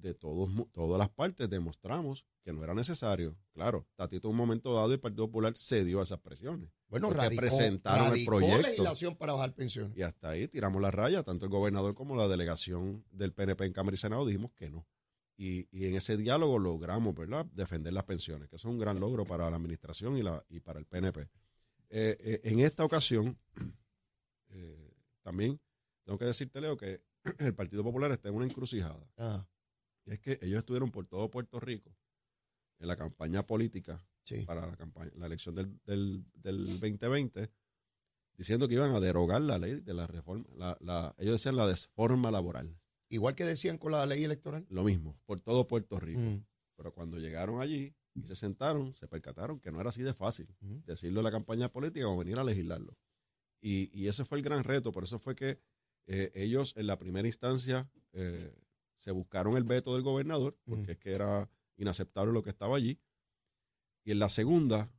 De 0.00 0.14
todos, 0.14 0.50
todas 0.72 0.98
las 0.98 1.08
partes, 1.08 1.48
demostramos 1.50 2.24
que 2.42 2.52
no 2.52 2.64
era 2.64 2.74
necesario. 2.74 3.36
Claro, 3.52 3.86
Tatito 3.96 4.28
en 4.28 4.32
un 4.32 4.36
momento 4.36 4.74
dado 4.74 4.92
el 4.92 5.00
Partido 5.00 5.26
Popular 5.26 5.54
cedió 5.56 6.00
a 6.00 6.04
esas 6.04 6.20
presiones. 6.20 6.70
Bueno, 6.88 7.10
radicó, 7.10 7.42
presentaron 7.42 8.16
el 8.16 8.24
proyecto. 8.24 8.62
legislación 8.62 9.16
para 9.16 9.34
bajar 9.34 9.54
pensiones. 9.54 9.96
Y 9.96 10.02
hasta 10.02 10.30
ahí 10.30 10.48
tiramos 10.48 10.80
la 10.80 10.90
raya, 10.90 11.22
tanto 11.22 11.44
el 11.44 11.50
gobernador 11.50 11.94
como 11.94 12.16
la 12.16 12.28
delegación 12.28 13.04
del 13.10 13.32
PNP 13.32 13.66
en 13.66 13.72
Cámara 13.72 13.94
y 13.94 13.98
Senado 13.98 14.24
dijimos 14.24 14.52
que 14.52 14.70
no. 14.70 14.86
Y, 15.36 15.68
y 15.70 15.86
en 15.86 15.94
ese 15.94 16.16
diálogo 16.16 16.58
logramos, 16.58 17.14
¿verdad?, 17.14 17.46
defender 17.52 17.92
las 17.92 18.04
pensiones, 18.04 18.48
que 18.48 18.56
eso 18.56 18.68
es 18.68 18.72
un 18.72 18.78
gran 18.78 18.98
logro 18.98 19.24
para 19.24 19.48
la 19.50 19.56
administración 19.56 20.16
y, 20.16 20.22
la, 20.22 20.44
y 20.48 20.60
para 20.60 20.80
el 20.80 20.86
PNP. 20.86 21.20
Eh, 21.90 22.16
eh, 22.20 22.40
en 22.44 22.60
esta 22.60 22.84
ocasión, 22.84 23.38
eh, 24.48 24.94
también 25.22 25.60
tengo 26.04 26.18
que 26.18 26.24
decirte, 26.24 26.60
Leo, 26.60 26.76
que 26.76 27.02
el 27.38 27.54
Partido 27.54 27.84
Popular 27.84 28.10
está 28.10 28.30
en 28.30 28.34
una 28.34 28.46
encrucijada. 28.46 29.06
Ah, 29.16 29.46
Y 30.08 30.12
es 30.14 30.20
que 30.20 30.38
ellos 30.42 30.58
estuvieron 30.58 30.90
por 30.90 31.06
todo 31.06 31.30
Puerto 31.30 31.60
Rico 31.60 31.94
en 32.78 32.88
la 32.88 32.96
campaña 32.96 33.46
política 33.46 34.02
sí. 34.24 34.42
para 34.44 34.66
la, 34.66 34.76
campaña, 34.76 35.10
la 35.16 35.26
elección 35.26 35.54
del, 35.54 35.78
del, 35.84 36.24
del 36.34 36.64
2020, 36.64 37.50
diciendo 38.36 38.68
que 38.68 38.74
iban 38.74 38.94
a 38.94 39.00
derogar 39.00 39.42
la 39.42 39.58
ley 39.58 39.80
de 39.80 39.94
la 39.94 40.06
reforma. 40.06 40.44
La, 40.56 40.76
la- 40.80 41.14
ellos 41.18 41.34
decían 41.34 41.56
la 41.56 41.66
desforma 41.66 42.30
laboral. 42.30 42.78
Igual 43.10 43.34
que 43.34 43.44
decían 43.44 43.78
con 43.78 43.92
la 43.92 44.04
ley 44.06 44.24
electoral. 44.24 44.66
Lo 44.70 44.84
mismo, 44.84 45.18
por 45.26 45.40
todo 45.40 45.66
Puerto 45.66 45.98
Rico. 46.00 46.20
Mm. 46.20 46.44
Pero 46.76 46.92
cuando 46.92 47.18
llegaron 47.18 47.60
allí 47.60 47.94
y 48.14 48.22
se 48.22 48.36
sentaron, 48.36 48.94
se 48.94 49.08
percataron 49.08 49.60
que 49.60 49.70
no 49.72 49.80
era 49.80 49.88
así 49.90 50.02
de 50.02 50.14
fácil 50.14 50.48
Ujú. 50.62 50.82
decirlo 50.86 51.20
en 51.20 51.24
la 51.24 51.30
campaña 51.30 51.70
política 51.70 52.06
o 52.08 52.16
venir 52.16 52.38
a 52.38 52.44
legislarlo. 52.44 52.96
Y, 53.60 53.90
y 53.98 54.08
ese 54.08 54.24
fue 54.24 54.38
el 54.38 54.44
gran 54.44 54.62
reto. 54.64 54.92
Por 54.92 55.04
eso 55.04 55.18
fue 55.18 55.34
que 55.34 55.58
eh, 56.06 56.30
ellos 56.34 56.74
en 56.76 56.86
la 56.86 56.98
primera 56.98 57.26
instancia 57.26 57.90
eh, 58.12 58.54
se 58.98 59.10
buscaron 59.12 59.56
el 59.56 59.64
veto 59.64 59.94
del 59.94 60.02
gobernador, 60.02 60.58
porque 60.66 60.92
es 60.92 60.98
que 60.98 61.12
era 61.12 61.48
inaceptable 61.76 62.32
lo 62.34 62.42
que 62.42 62.50
estaba 62.50 62.76
allí. 62.76 63.00
Y 64.04 64.10
en 64.12 64.18
la 64.18 64.28
segunda, 64.28 64.92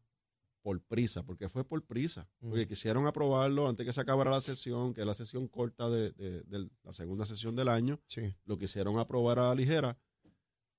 por 0.62 0.82
prisa, 0.82 1.24
porque 1.26 1.48
fue 1.50 1.64
por 1.64 1.86
prisa. 1.86 2.28
Porque 2.50 2.68
quisieron 2.68 3.06
aprobarlo 3.08 3.68
antes 3.70 3.86
que 3.86 3.94
se 3.94 4.02
acabara 4.02 4.32
la 4.32 4.42
sesión, 4.42 4.94
que 4.94 5.02
es 5.02 5.08
la 5.08 5.14
sesión 5.14 5.48
corta 5.48 5.90
de, 5.90 6.12
de- 6.12 6.42
de 6.44 6.70
la 6.84 6.92
segunda 6.94 7.26
sesión 7.26 7.56
del 7.56 7.68
año. 7.70 8.00
Sí. 8.08 8.34
Lo 8.46 8.58
quisieron 8.58 8.98
aprobar 9.00 9.38
a 9.40 9.50
la 9.50 9.56
ligera, 9.56 9.98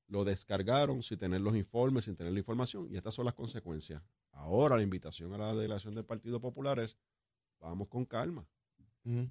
lo 0.08 0.24
descargaron 0.24 1.02
sin 1.02 1.18
tener 1.18 1.40
los 1.40 1.54
informes, 1.56 2.04
sin 2.06 2.16
tener 2.16 2.32
la 2.32 2.38
información, 2.40 2.88
y 2.90 2.96
estas 2.96 3.14
son 3.14 3.24
las 3.26 3.34
consecuencias. 3.34 4.02
Ahora 4.32 4.76
la 4.76 4.82
invitación 4.82 5.32
a 5.34 5.38
la 5.38 5.54
delegación 5.54 5.94
del 5.94 6.04
Partido 6.04 6.40
Popular 6.40 6.78
es, 6.78 6.96
vamos 7.60 7.88
con 7.88 8.04
calma, 8.06 8.46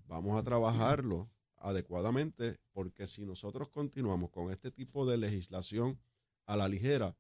vamos 0.08 0.36
a 0.40 0.44
trabajarlo 0.44 1.30
adecuadamente, 1.60 2.60
porque 2.72 3.08
si 3.08 3.26
nosotros 3.26 3.70
continuamos 3.70 4.30
con 4.32 4.52
este 4.52 4.72
tipo 4.72 5.06
de 5.06 5.18
legislación 5.18 6.00
a 6.46 6.56
la 6.58 6.68
ligera 6.68 7.16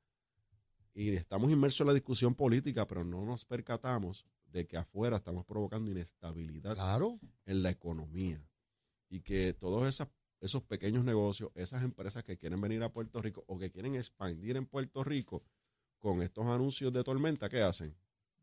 y 0.93 1.09
estamos 1.11 1.51
inmersos 1.51 1.81
en 1.81 1.87
la 1.87 1.93
discusión 1.93 2.35
política, 2.35 2.87
pero 2.87 3.03
no 3.03 3.25
nos 3.25 3.45
percatamos 3.45 4.25
de 4.47 4.65
que 4.65 4.77
afuera 4.77 5.17
estamos 5.17 5.45
provocando 5.45 5.91
inestabilidad 5.91 6.73
Claro. 6.75 7.19
en 7.45 7.61
la 7.63 7.69
economía 7.69 8.43
y 9.09 9.21
que 9.21 9.53
todos 9.53 9.87
esas, 9.87 10.07
esos 10.41 10.63
pequeños 10.63 11.03
negocios, 11.03 11.51
esas 11.55 11.83
empresas 11.83 12.23
que 12.23 12.37
quieren 12.37 12.59
venir 12.59 12.81
a 12.83 12.91
Puerto 12.91 13.21
Rico 13.21 13.43
o 13.47 13.57
que 13.59 13.69
quieren 13.71 13.95
expandir 13.95 14.57
en 14.57 14.65
Puerto 14.65 15.03
Rico 15.03 15.43
con 15.99 16.21
estos 16.21 16.45
anuncios 16.47 16.91
de 16.93 17.03
tormenta, 17.03 17.49
¿qué 17.49 17.61
hacen? 17.61 17.95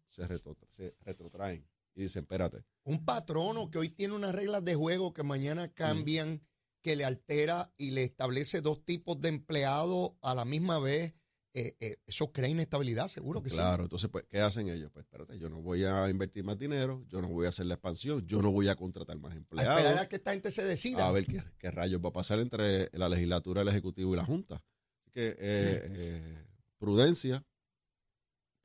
Se, 0.08 0.26
retrotra- 0.28 0.68
se 0.70 0.94
retrotraen 1.00 1.66
y 1.96 2.02
dicen, 2.02 2.22
espérate, 2.22 2.64
Un 2.84 3.04
patrono 3.04 3.70
que 3.70 3.78
hoy 3.78 3.88
tiene 3.88 4.14
unas 4.14 4.34
reglas 4.34 4.64
de 4.64 4.74
juego 4.74 5.12
que 5.12 5.22
mañana 5.22 5.72
cambian, 5.72 6.42
que 6.82 6.94
le 6.94 7.04
altera 7.04 7.72
y 7.76 7.90
le 7.90 8.04
establece 8.04 8.60
dos 8.60 8.84
tipos 8.84 9.20
de 9.20 9.30
empleados 9.30 10.12
a 10.22 10.34
la 10.34 10.44
misma 10.44 10.78
vez, 10.78 11.14
eh, 11.58 11.74
eh, 11.80 11.96
eso 12.06 12.30
crea 12.32 12.50
inestabilidad, 12.50 13.08
seguro 13.08 13.42
que 13.42 13.48
claro, 13.48 13.84
entonces, 13.84 14.10
pues, 14.10 14.26
¿qué 14.28 14.40
hacen 14.40 14.68
ellos? 14.68 14.90
Pues 14.92 15.06
espérate, 15.06 15.38
yo 15.38 15.48
no 15.48 15.62
voy 15.62 15.84
a 15.84 16.10
invertir 16.10 16.44
más 16.44 16.58
dinero, 16.58 17.02
yo 17.08 17.22
no 17.22 17.28
voy 17.28 17.46
a 17.46 17.48
hacer 17.48 17.64
la 17.64 17.74
expansión, 17.74 18.26
yo 18.26 18.42
no 18.42 18.52
voy 18.52 18.68
a 18.68 18.76
contratar 18.76 19.18
más 19.18 19.32
sí. 19.32 19.38
A 19.38 19.40
empleados. 19.40 19.78
esperar 19.78 20.04
a 20.04 20.06
que 20.06 20.16
esta 20.16 20.32
gente 20.32 20.50
se 20.50 20.64
decida. 20.64 21.08
a 21.08 21.10
ver 21.12 21.24
qué, 21.24 21.42
qué 21.58 21.70
rayos 21.70 22.02
va 22.04 22.10
a 22.10 22.12
pasar 22.12 22.40
entre 22.40 22.90
la 22.92 23.08
legislatura, 23.08 23.62
el 23.62 23.68
ejecutivo 23.68 24.12
y 24.12 24.18
la 24.18 24.26
junta. 24.26 24.62
Así 25.00 25.10
que 25.12 25.34
eh, 25.38 26.44
prudencia, 26.76 27.42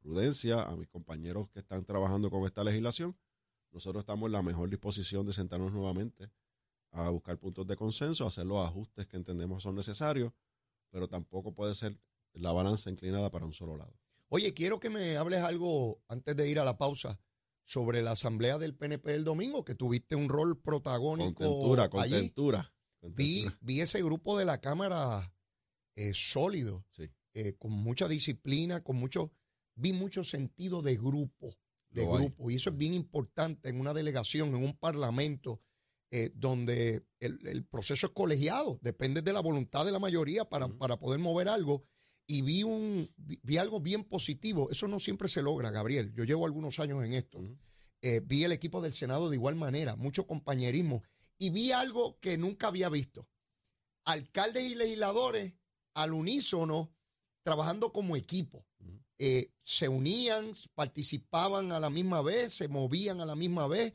prudencia 0.01 0.61
a 0.61 0.75
mis 0.75 0.89
compañeros 0.89 1.47
que 1.49 1.59
están 1.59 1.85
trabajando 1.85 2.29
con 2.29 2.45
esta 2.45 2.61
legislación. 2.61 3.15
Nosotros 3.71 4.01
estamos 4.01 4.27
en 4.27 4.33
la 4.33 4.41
mejor 4.41 4.69
disposición 4.69 5.25
de 5.25 5.33
sentarnos 5.33 5.71
nuevamente 5.71 6.29
a 6.91 7.09
buscar 7.09 7.37
puntos 7.37 7.65
de 7.67 7.75
consenso, 7.75 8.27
hacer 8.27 8.45
los 8.45 8.65
ajustes 8.65 9.07
que 9.07 9.15
entendemos 9.17 9.63
son 9.63 9.75
necesarios, 9.75 10.33
pero 10.89 11.07
tampoco 11.07 11.53
puede 11.53 11.73
ser 11.73 11.97
la 12.33 12.51
balanza 12.51 12.89
inclinada 12.89 13.31
para 13.31 13.45
un 13.45 13.53
solo 13.53 13.77
lado. 13.77 13.93
Oye, 14.27 14.53
quiero 14.53 14.79
que 14.79 14.89
me 14.89 15.17
hables 15.17 15.39
algo 15.41 16.01
antes 16.07 16.35
de 16.35 16.49
ir 16.49 16.59
a 16.59 16.65
la 16.65 16.77
pausa 16.77 17.19
sobre 17.63 18.01
la 18.01 18.11
asamblea 18.11 18.57
del 18.57 18.75
PNP 18.75 19.11
del 19.11 19.23
domingo, 19.23 19.63
que 19.63 19.75
tuviste 19.75 20.15
un 20.15 20.27
rol 20.27 20.59
protagónico 20.59 21.33
Contentura, 21.45 21.83
allí. 21.83 22.11
contentura. 22.11 22.73
Vi, 23.01 23.43
contentura. 23.43 23.57
vi 23.61 23.81
ese 23.81 24.03
grupo 24.03 24.37
de 24.37 24.45
la 24.45 24.59
Cámara 24.59 25.33
eh, 25.95 26.11
sólido, 26.13 26.85
Sí. 26.91 27.09
eh, 27.33 27.53
con 27.57 27.71
mucha 27.71 28.07
disciplina, 28.09 28.83
con 28.83 28.97
mucho, 28.97 29.31
vi 29.75 29.93
mucho 29.93 30.23
sentido 30.25 30.81
de 30.81 30.97
grupo, 30.97 31.55
de 31.91 32.05
Lo 32.05 32.15
hay. 32.15 32.25
grupo. 32.25 32.49
Y 32.49 32.55
eso 32.55 32.69
es 32.69 32.77
bien 32.77 32.93
importante 32.93 33.69
en 33.69 33.79
una 33.79 33.93
delegación, 33.93 34.49
en 34.49 34.63
un 34.63 34.77
parlamento, 34.77 35.61
eh, 36.11 36.31
donde 36.35 37.05
el, 37.19 37.39
el 37.47 37.63
proceso 37.65 38.07
es 38.07 38.13
colegiado, 38.13 38.79
depende 38.81 39.21
de 39.21 39.31
la 39.33 39.39
voluntad 39.39 39.85
de 39.85 39.91
la 39.91 39.99
mayoría 39.99 40.45
para, 40.49 40.67
para 40.67 40.97
poder 40.99 41.19
mover 41.19 41.47
algo. 41.47 41.85
Y 42.27 42.41
vi, 42.43 42.63
un, 42.63 43.11
vi, 43.17 43.39
vi 43.43 43.57
algo 43.57 43.79
bien 43.79 44.03
positivo. 44.03 44.69
Eso 44.71 44.87
no 44.87 44.99
siempre 44.99 45.27
se 45.27 45.41
logra, 45.41 45.69
Gabriel. 45.69 46.13
Yo 46.13 46.23
llevo 46.23 46.45
algunos 46.45 46.79
años 46.79 47.03
en 47.03 47.13
esto. 47.13 47.39
Eh, 48.01 48.21
vi 48.23 48.43
el 48.43 48.51
equipo 48.51 48.81
del 48.81 48.93
Senado 48.93 49.29
de 49.29 49.35
igual 49.35 49.55
manera, 49.55 49.95
mucho 49.95 50.25
compañerismo. 50.27 51.03
Y 51.37 51.49
vi 51.49 51.71
algo 51.71 52.19
que 52.19 52.37
nunca 52.37 52.67
había 52.67 52.89
visto. 52.89 53.27
Alcaldes 54.05 54.63
y 54.63 54.75
legisladores 54.75 55.53
al 55.93 56.13
unísono 56.13 56.93
trabajando 57.43 57.91
como 57.91 58.15
equipo. 58.15 58.65
Eh, 59.19 59.51
se 59.63 59.87
unían, 59.87 60.51
participaban 60.73 61.71
a 61.71 61.79
la 61.79 61.89
misma 61.89 62.21
vez, 62.21 62.53
se 62.53 62.67
movían 62.67 63.21
a 63.21 63.25
la 63.25 63.35
misma 63.35 63.67
vez, 63.67 63.93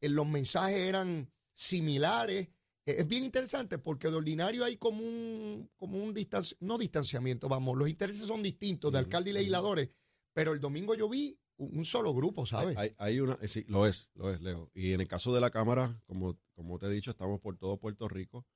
eh, 0.00 0.08
los 0.08 0.26
mensajes 0.26 0.76
eran 0.78 1.30
similares. 1.54 2.48
Eh, 2.84 2.96
es 2.98 3.08
bien 3.08 3.24
interesante 3.24 3.78
porque 3.78 4.08
de 4.08 4.16
ordinario 4.16 4.64
hay 4.64 4.76
como 4.76 5.02
un, 5.02 5.70
como 5.76 6.02
un 6.02 6.14
distanci- 6.14 6.56
no 6.60 6.76
distanciamiento, 6.78 7.48
vamos, 7.48 7.76
los 7.78 7.88
intereses 7.88 8.26
son 8.26 8.42
distintos 8.42 8.92
de 8.92 8.98
alcalde 8.98 9.30
y 9.30 9.34
legisladores, 9.34 9.88
pero 10.34 10.52
el 10.52 10.60
domingo 10.60 10.94
yo 10.94 11.08
vi 11.08 11.38
un 11.58 11.78
un 11.78 11.84
solo 11.86 12.12
grupo, 12.12 12.44
¿sabes? 12.44 12.76
Hay, 12.76 12.94
hay 12.98 13.18
una, 13.20 13.38
eh, 13.40 13.48
sí, 13.48 13.64
lo 13.66 13.86
es, 13.86 14.10
lo 14.12 14.30
es, 14.30 14.42
Leo. 14.42 14.70
Y 14.74 14.92
en 14.92 15.00
el 15.00 15.08
caso 15.08 15.32
de 15.34 15.40
la 15.40 15.50
Cámara, 15.50 15.98
como, 16.04 16.38
como 16.54 16.78
te 16.78 16.84
he 16.84 16.90
dicho, 16.90 17.10
estamos 17.10 17.40
por 17.40 17.56
todo 17.56 17.78
Puerto 17.78 18.08
Rico 18.08 18.46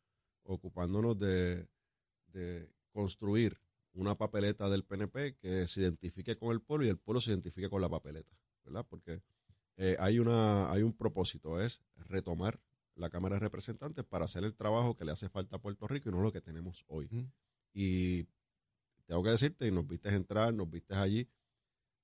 ocupándonos 0.43 1.19
de, 1.19 1.67
de 2.27 2.71
construir 2.93 3.59
una 3.95 4.17
papeleta 4.17 4.69
del 4.69 4.85
PNP 4.85 5.37
que 5.37 5.67
se 5.69 5.83
identifique 5.83 6.37
con 6.37 6.53
el 6.53 6.61
pueblo 6.61 6.87
y 6.87 6.89
el 6.89 6.99
pueblo 6.99 7.21
se 7.21 7.31
identifique 7.31 7.69
con 7.69 7.81
la 7.81 7.89
papeleta, 7.89 8.37
¿verdad? 8.65 8.87
Porque 8.89 9.23
eh, 9.77 9.97
hay, 9.99 10.19
una, 10.19 10.71
hay 10.71 10.83
un 10.83 10.93
propósito, 10.93 11.61
es 11.61 11.81
retomar 11.97 12.61
la 12.95 13.11
Cámara 13.11 13.37
de 13.37 13.41
Representantes 13.41 14.05
para 14.05 14.27
hacer 14.27 14.45
el 14.45 14.55
trabajo 14.55 14.97
que 14.97 15.05
le 15.05 15.13
hace 15.13 15.29
falta 15.29 15.57
a 15.57 15.61
Puerto 15.61 15.89
Rico 15.89 16.09
y 16.09 16.13
no 16.13 16.21
lo 16.21 16.33
que 16.33 16.41
tenemos 16.41 16.85
hoy. 16.89 17.09
Y 17.73 18.25
tengo 19.07 19.23
que 19.23 19.31
decirte, 19.31 19.67
y 19.67 19.71
nos 19.71 19.87
viste 19.87 20.09
entrar, 20.11 20.53
nos 20.53 20.71
viste 20.71 20.95
allí, 20.95 21.29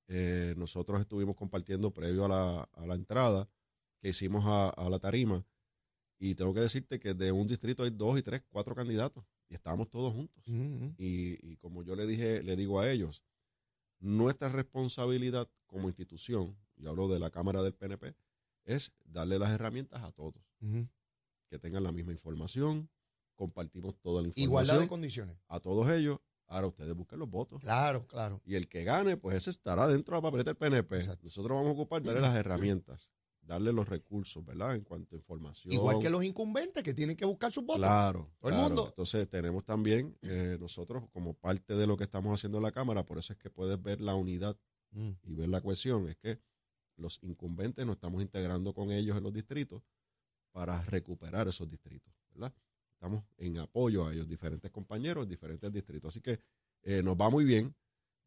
eh, 0.08 0.54
nosotros 0.56 1.00
estuvimos 1.00 1.36
compartiendo 1.36 1.92
previo 1.92 2.24
a 2.24 2.28
la, 2.28 2.62
a 2.62 2.86
la 2.86 2.94
entrada 2.94 3.48
que 4.00 4.10
hicimos 4.10 4.44
a, 4.46 4.70
a 4.70 4.88
la 4.88 4.98
tarima 4.98 5.44
y 6.18 6.34
tengo 6.34 6.54
que 6.54 6.60
decirte 6.60 6.98
que 6.98 7.12
de 7.14 7.32
un 7.32 7.46
distrito 7.46 7.82
hay 7.82 7.90
dos 7.90 8.18
y 8.18 8.22
tres, 8.22 8.42
cuatro 8.48 8.74
candidatos 8.74 9.24
y 9.48 9.54
estábamos 9.54 9.88
todos 9.90 10.12
juntos. 10.12 10.42
Ujú. 10.48 10.94
Y, 10.98 11.38
y 11.52 11.56
como 11.56 11.82
yo 11.82 11.94
le 11.96 12.06
dije, 12.06 12.42
le 12.42 12.56
digo 12.56 12.80
a 12.80 12.90
ellos, 12.90 13.22
nuestra 14.00 14.48
responsabilidad 14.48 15.48
como 15.66 15.88
institución, 15.88 16.56
y 16.76 16.86
hablo 16.86 17.08
de 17.08 17.18
la 17.18 17.30
Cámara 17.30 17.62
del 17.62 17.74
PNP, 17.74 18.14
es 18.64 18.92
darle 19.04 19.38
las 19.38 19.50
herramientas 19.52 20.02
a 20.02 20.12
todos, 20.12 20.42
Ujú. 20.60 20.88
que 21.48 21.58
tengan 21.58 21.84
la 21.84 21.92
misma 21.92 22.12
información, 22.12 22.90
compartimos 23.34 23.96
toda 24.00 24.22
la 24.22 24.28
información 24.28 24.48
Igualdad 24.50 24.80
de 24.80 24.88
condiciones. 24.88 25.36
a 25.48 25.60
todos 25.60 25.90
ellos. 25.90 26.18
Ahora 26.48 26.68
ustedes 26.68 26.94
busquen 26.94 27.18
los 27.18 27.28
votos. 27.28 27.60
Claro, 27.60 28.06
claro. 28.06 28.40
Y 28.44 28.54
el 28.54 28.68
que 28.68 28.84
gane, 28.84 29.16
pues 29.16 29.36
ese 29.36 29.50
estará 29.50 29.88
dentro 29.88 30.14
de 30.14 30.18
la 30.18 30.22
papeleta 30.22 30.50
del 30.50 30.56
PNP. 30.56 30.96
Exacto. 31.00 31.24
Nosotros 31.24 31.56
vamos 31.56 31.70
a 31.70 31.72
ocupar, 31.72 32.02
darle 32.02 32.20
las 32.20 32.36
herramientas, 32.36 33.10
darle 33.46 33.72
los 33.72 33.88
recursos, 33.88 34.44
¿verdad? 34.44 34.74
En 34.74 34.82
cuanto 34.82 35.14
a 35.14 35.18
información. 35.18 35.72
Igual 35.72 35.98
que 36.00 36.10
los 36.10 36.24
incumbentes 36.24 36.82
que 36.82 36.92
tienen 36.94 37.16
que 37.16 37.24
buscar 37.24 37.52
sus 37.52 37.64
votos. 37.64 37.80
Claro. 37.82 38.30
Todo 38.40 38.50
el 38.50 38.54
claro. 38.56 38.68
mundo. 38.68 38.86
Entonces 38.88 39.28
tenemos 39.28 39.64
también 39.64 40.16
eh, 40.22 40.56
nosotros 40.60 41.04
como 41.12 41.34
parte 41.34 41.74
de 41.74 41.86
lo 41.86 41.96
que 41.96 42.04
estamos 42.04 42.34
haciendo 42.38 42.58
en 42.58 42.64
la 42.64 42.72
Cámara, 42.72 43.04
por 43.06 43.18
eso 43.18 43.32
es 43.32 43.38
que 43.38 43.50
puedes 43.50 43.80
ver 43.82 44.00
la 44.00 44.14
unidad 44.14 44.56
Mm. 44.92 45.10
y 45.24 45.34
ver 45.34 45.48
la 45.48 45.60
cohesión, 45.60 46.08
es 46.08 46.16
que 46.16 46.40
los 46.96 47.18
incumbentes 47.22 47.84
nos 47.84 47.96
estamos 47.96 48.22
integrando 48.22 48.72
con 48.72 48.90
ellos 48.92 49.16
en 49.18 49.24
los 49.24 49.32
distritos 49.32 49.82
para 50.52 50.80
recuperar 50.84 51.48
esos 51.48 51.68
distritos, 51.68 52.14
¿verdad? 52.30 52.54
Estamos 52.94 53.24
en 53.36 53.58
apoyo 53.58 54.06
a 54.06 54.12
ellos, 54.14 54.26
diferentes 54.26 54.70
compañeros, 54.70 55.28
diferentes 55.28 55.70
distritos. 55.72 56.08
Así 56.14 56.20
que 56.22 56.40
eh, 56.82 57.02
nos 57.02 57.14
va 57.16 57.28
muy 57.28 57.44
bien. 57.44 57.74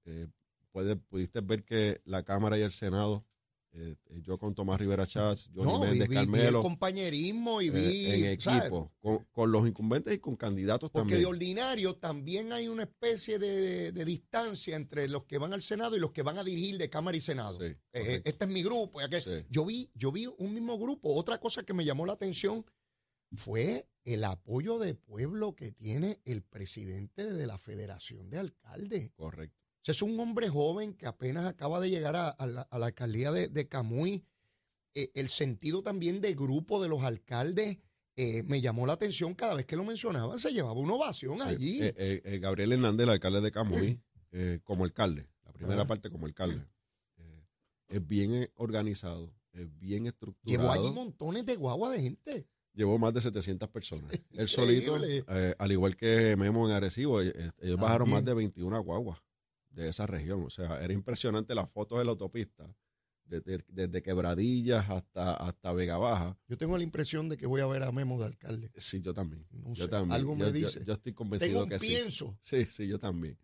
Eh, 0.05 0.27
puede- 0.71 0.95
pudiste 0.97 1.41
ver 1.41 1.63
que 1.63 2.01
la 2.05 2.23
Cámara 2.23 2.57
y 2.59 2.61
el 2.61 2.71
Senado, 2.71 3.25
eh, 3.71 3.95
eh, 4.07 4.21
yo 4.23 4.37
con 4.39 4.55
Tomás 4.55 4.79
Rivera 4.79 5.05
Chats, 5.05 5.51
Johnny 5.53 5.71
No, 5.71 5.79
Méndez, 5.79 6.07
vi- 6.07 6.15
vi 6.15 6.19
el 6.19 6.25
Carmelo, 6.25 6.61
compañerismo 6.61 7.61
y 7.61 7.67
eh, 7.67 7.71
vi 7.71 8.05
en 8.11 8.25
equipo, 8.25 8.91
con, 8.99 9.25
con 9.31 9.51
los 9.51 9.67
incumbentes 9.67 10.13
y 10.13 10.17
con 10.19 10.35
candidatos 10.35 10.89
Porque 10.89 11.01
también. 11.15 11.19
de 11.21 11.25
ordinario 11.27 11.95
también 11.95 12.51
hay 12.51 12.67
una 12.67 12.83
especie 12.83 13.37
de, 13.39 13.91
de 13.91 14.05
distancia 14.05 14.75
entre 14.75 15.07
los 15.07 15.25
que 15.25 15.37
van 15.37 15.53
al 15.53 15.61
Senado 15.61 15.95
y 15.95 15.99
los 15.99 16.11
que 16.11 16.23
van 16.23 16.37
a 16.39 16.43
dirigir 16.43 16.77
de 16.77 16.89
Cámara 16.89 17.15
y 17.17 17.21
Senado. 17.21 17.59
Sí, 17.59 17.75
Eh, 17.93 18.21
este 18.25 18.45
es 18.45 18.49
mi 18.49 18.63
grupo. 18.63 18.99
aquel. 19.01 19.21
Sí. 19.23 19.45
Yo 19.49 19.65
vi, 19.65 19.91
yo 19.93 20.11
vi 20.11 20.25
un 20.25 20.53
mismo 20.53 20.77
grupo. 20.79 21.13
Otra 21.15 21.39
cosa 21.39 21.63
que 21.63 21.73
me 21.73 21.85
llamó 21.85 22.05
la 22.05 22.13
atención 22.13 22.65
fue 23.35 23.87
el 24.05 24.23
apoyo 24.23 24.79
de 24.79 24.95
pueblo 24.95 25.55
que 25.55 25.71
tiene 25.71 26.19
el 26.25 26.41
presidente 26.41 27.31
de 27.31 27.45
la 27.45 27.59
Federación 27.59 28.29
de 28.31 28.39
Alcaldes. 28.39 29.11
Correcto. 29.15 29.58
O 29.81 29.85
sea, 29.85 29.93
es 29.93 30.01
un 30.01 30.19
hombre 30.19 30.49
joven 30.49 30.93
que 30.93 31.05
apenas 31.07 31.45
acaba 31.45 31.79
de 31.79 31.89
llegar 31.89 32.15
a, 32.15 32.29
a 32.29 32.47
la, 32.47 32.61
a 32.63 32.77
la 32.79 32.87
alcaldía 32.87 33.31
de, 33.31 33.47
de 33.47 33.67
Camuy. 33.67 34.25
Eh, 34.93 35.11
el 35.15 35.29
sentido 35.29 35.81
también 35.83 36.19
de 36.19 36.33
grupo 36.33 36.81
de 36.81 36.89
los 36.89 37.03
alcaldes 37.03 37.77
eh, 38.17 38.43
me 38.43 38.59
llamó 38.59 38.85
la 38.85 38.93
atención 38.93 39.33
cada 39.35 39.55
vez 39.55 39.65
que 39.65 39.75
lo 39.77 39.85
mencionaban. 39.85 40.37
Se 40.39 40.51
llevaba 40.51 40.79
una 40.79 40.93
ovación 40.95 41.37
Sí. 41.37 41.43
allí. 41.45 41.79
Eh, 41.81 42.39
Gabriel 42.41 42.73
Hernández, 42.73 43.05
el 43.05 43.11
alcalde 43.11 43.39
de 43.41 43.51
Camuy, 43.51 44.01
como 44.63 44.83
alcalde, 44.83 45.29
la 45.45 45.53
primera 45.53 45.87
parte 45.87 46.09
como 46.09 46.25
alcalde, 46.25 46.65
es 47.87 48.05
bien 48.05 48.49
organizado, 48.55 49.33
es 49.53 49.67
bien 49.79 50.05
estructurado. 50.07 50.61
Llevó 50.61 50.71
allí 50.71 50.93
montones 50.93 51.45
de 51.45 51.55
guagua 51.55 51.89
de 51.91 52.01
gente. 52.01 52.47
Llevó 52.73 52.99
más 52.99 53.13
de 53.13 53.21
700 53.21 53.69
personas. 53.69 54.11
Él 54.33 54.47
solito, 54.49 54.97
eh, 55.05 55.55
al 55.57 55.71
igual 55.71 55.95
que 55.95 56.35
Memo 56.37 56.67
en 56.67 56.73
Arecibo, 56.75 57.21
ellos 57.21 57.53
bajaron 57.77 58.05
También. 58.05 58.13
más 58.15 58.25
de 58.25 58.33
21 58.33 58.83
guaguas 58.83 59.19
de 59.83 59.89
esa 59.89 60.05
región. 60.07 60.43
O 60.43 60.49
sea, 60.49 60.83
era 60.83 60.93
impresionante 60.93 61.55
las 61.55 61.69
fotos 61.69 61.97
de 61.99 62.05
la 62.05 62.11
autopista, 62.11 62.73
desde, 63.25 63.63
desde 63.67 64.01
Quebradillas 64.01 64.89
hasta, 64.89 65.33
hasta 65.35 65.73
Vega 65.73 65.97
Baja. 65.97 66.37
Yo 66.47 66.57
tengo 66.57 66.77
la 66.77 66.83
impresión 66.83 67.29
de 67.29 67.37
que 67.37 67.45
voy 67.45 67.61
a 67.61 67.65
ver 67.67 67.83
a 67.83 67.91
Memo 67.91 68.19
de 68.19 68.25
alcalde. 68.25 68.71
Sí, 68.75 69.01
yo 69.01 69.13
también. 69.13 69.45
No 69.51 69.73
yo 69.73 69.85
sé, 69.85 69.89
también. 69.89 70.13
algo 70.13 70.35
me 70.35 70.41
Yo- 70.41 70.47
yo- 70.47 70.53
dice. 70.67 70.83
Yo, 70.85 70.93
estoy 70.93 71.13
convencido 71.13 71.51
Tengo 71.51 71.63
un 71.63 71.69
que 71.69 71.79
sí. 71.79 71.87
pienso. 71.87 72.37
Sí, 72.41 72.65
sí, 72.65 72.87
yo 72.87 72.97
también. 72.99 73.37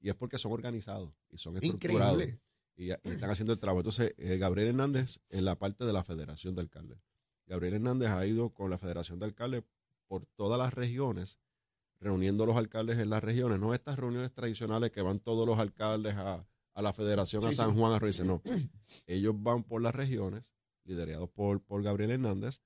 Y 0.00 0.08
es 0.08 0.14
porque 0.14 0.38
son 0.38 0.52
organizados 0.52 1.12
y 1.30 1.38
son 1.38 1.56
estructurados. 1.56 2.14
Increíble. 2.22 2.40
Y, 2.76 2.90
y 2.90 3.12
están 3.12 3.30
haciendo 3.30 3.52
el 3.52 3.58
trabajo. 3.58 3.80
Entonces, 3.80 4.14
eh, 4.18 4.38
Gabriel 4.38 4.68
Hernández 4.68 5.18
en 5.30 5.44
la 5.44 5.58
parte 5.58 5.84
de 5.84 5.92
la 5.92 6.04
Federación 6.04 6.54
de 6.54 6.60
Alcaldes. 6.60 6.98
Gabriel 7.46 7.74
Hernández 7.74 8.08
ha 8.10 8.24
ido 8.26 8.50
con 8.50 8.70
la 8.70 8.78
Federación 8.78 9.18
de 9.18 9.24
Alcaldes 9.24 9.64
por 10.06 10.26
todas 10.36 10.58
las 10.58 10.72
regiones, 10.74 11.38
reuniendo 12.00 12.44
a 12.44 12.46
los 12.46 12.56
alcaldes 12.56 12.98
en 12.98 13.10
las 13.10 13.22
regiones. 13.22 13.58
No 13.58 13.74
estas 13.74 13.98
reuniones 13.98 14.32
tradicionales 14.32 14.90
que 14.90 15.02
van 15.02 15.20
todos 15.20 15.46
los 15.46 15.58
alcaldes 15.58 16.14
a, 16.16 16.46
a 16.74 16.82
la 16.82 16.92
Federación, 16.92 17.44
a 17.44 17.50
Sí, 17.50 17.56
San 17.56 17.70
sí. 17.72 17.78
Juan, 17.78 17.92
a 17.92 17.98
reunirse. 17.98 18.24
No. 18.24 18.42
Ellos 19.06 19.34
van 19.36 19.64
por 19.64 19.82
las 19.82 19.94
regiones, 19.94 20.54
liderados 20.84 21.28
por, 21.30 21.62
por 21.62 21.82
Gabriel 21.82 22.10
Hernández, 22.12 22.60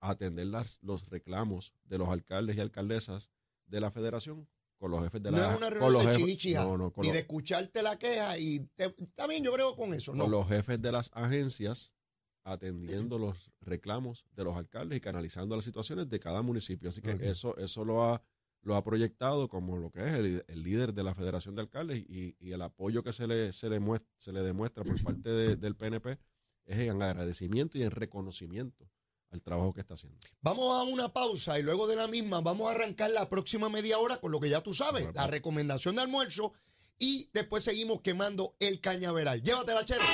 a 0.00 0.10
atender 0.10 0.46
las, 0.46 0.78
los 0.82 1.06
reclamos 1.08 1.74
de 1.84 1.98
los 1.98 2.08
alcaldes 2.08 2.56
y 2.56 2.60
alcaldesas 2.60 3.30
de 3.66 3.80
la 3.80 3.90
Federación 3.90 4.48
con 4.78 4.90
los 4.92 5.02
jefes 5.04 5.22
de 5.22 5.30
No 5.30 5.36
la 5.36 5.50
es 5.52 5.56
una 5.58 5.66
con 5.68 5.78
reunión 5.78 5.92
los 5.92 6.06
de 6.06 6.24
jefes- 6.24 6.54
no, 6.54 6.78
no, 6.78 6.90
con 6.90 7.02
ni 7.02 7.08
los- 7.08 7.14
de 7.14 7.20
escucharte 7.20 7.82
la 7.82 7.98
queja 7.98 8.38
y 8.38 8.60
te- 8.76 8.94
bien, 9.28 9.44
yo 9.44 9.52
creo 9.52 9.76
con 9.76 9.92
eso, 9.92 10.14
¿no? 10.14 10.22
con 10.24 10.32
los 10.32 10.48
jefes 10.48 10.80
de 10.80 10.90
las 10.90 11.10
agencias 11.12 11.92
atendiendo 12.44 13.18
los 13.18 13.52
reclamos 13.60 14.24
de 14.32 14.44
los 14.44 14.56
alcaldes 14.56 14.96
y 14.96 15.00
canalizando 15.02 15.54
las 15.54 15.66
situaciones 15.66 16.08
de 16.08 16.18
cada 16.18 16.40
municipio. 16.40 16.88
Así 16.88 17.02
que 17.02 17.12
Ok. 17.12 17.20
eso, 17.20 17.56
eso 17.58 17.84
lo 17.84 18.02
ha 18.02 18.22
lo 18.62 18.76
ha 18.76 18.84
proyectado 18.84 19.48
como 19.48 19.76
lo 19.78 19.90
que 19.90 20.00
es 20.06 20.12
el, 20.12 20.44
el 20.46 20.62
líder 20.62 20.92
de 20.94 21.02
la 21.02 21.14
Federación 21.14 21.54
de 21.54 21.62
Alcaldes 21.62 21.98
y, 21.98 22.36
y 22.38 22.52
el 22.52 22.60
apoyo 22.62 23.02
que 23.02 23.12
se 23.12 23.26
le, 23.26 23.52
se 23.52 23.68
le, 23.70 23.80
muestra, 23.80 24.10
se 24.18 24.32
le 24.32 24.42
demuestra 24.42 24.84
por 24.84 25.02
parte 25.02 25.30
de- 25.30 25.56
del 25.56 25.76
PNP 25.76 26.18
es 26.66 26.78
en 26.78 27.02
agradecimiento 27.02 27.78
y 27.78 27.82
en 27.82 27.90
reconocimiento 27.90 28.88
al 29.30 29.42
trabajo 29.42 29.72
que 29.72 29.80
está 29.80 29.94
haciendo. 29.94 30.18
Vamos 30.40 30.78
a 30.78 30.82
una 30.82 31.12
pausa 31.12 31.58
y 31.58 31.62
luego 31.62 31.86
de 31.86 31.96
la 31.96 32.06
misma 32.08 32.40
vamos 32.40 32.68
a 32.68 32.72
arrancar 32.74 33.10
la 33.12 33.28
próxima 33.28 33.68
media 33.68 33.98
hora 33.98 34.18
con 34.20 34.30
lo 34.32 34.40
que 34.40 34.48
ya 34.50 34.60
tú 34.60 34.74
sabes, 34.74 35.04
la 35.06 35.12
pues. 35.12 35.30
recomendación 35.30 35.94
de 35.96 36.02
almuerzo 36.02 36.52
y 36.98 37.30
después 37.32 37.64
seguimos 37.64 38.00
quemando 38.02 38.56
el 38.60 38.80
cañaveral. 38.80 39.42
Llévatela, 39.42 39.84
chero. 39.84 40.04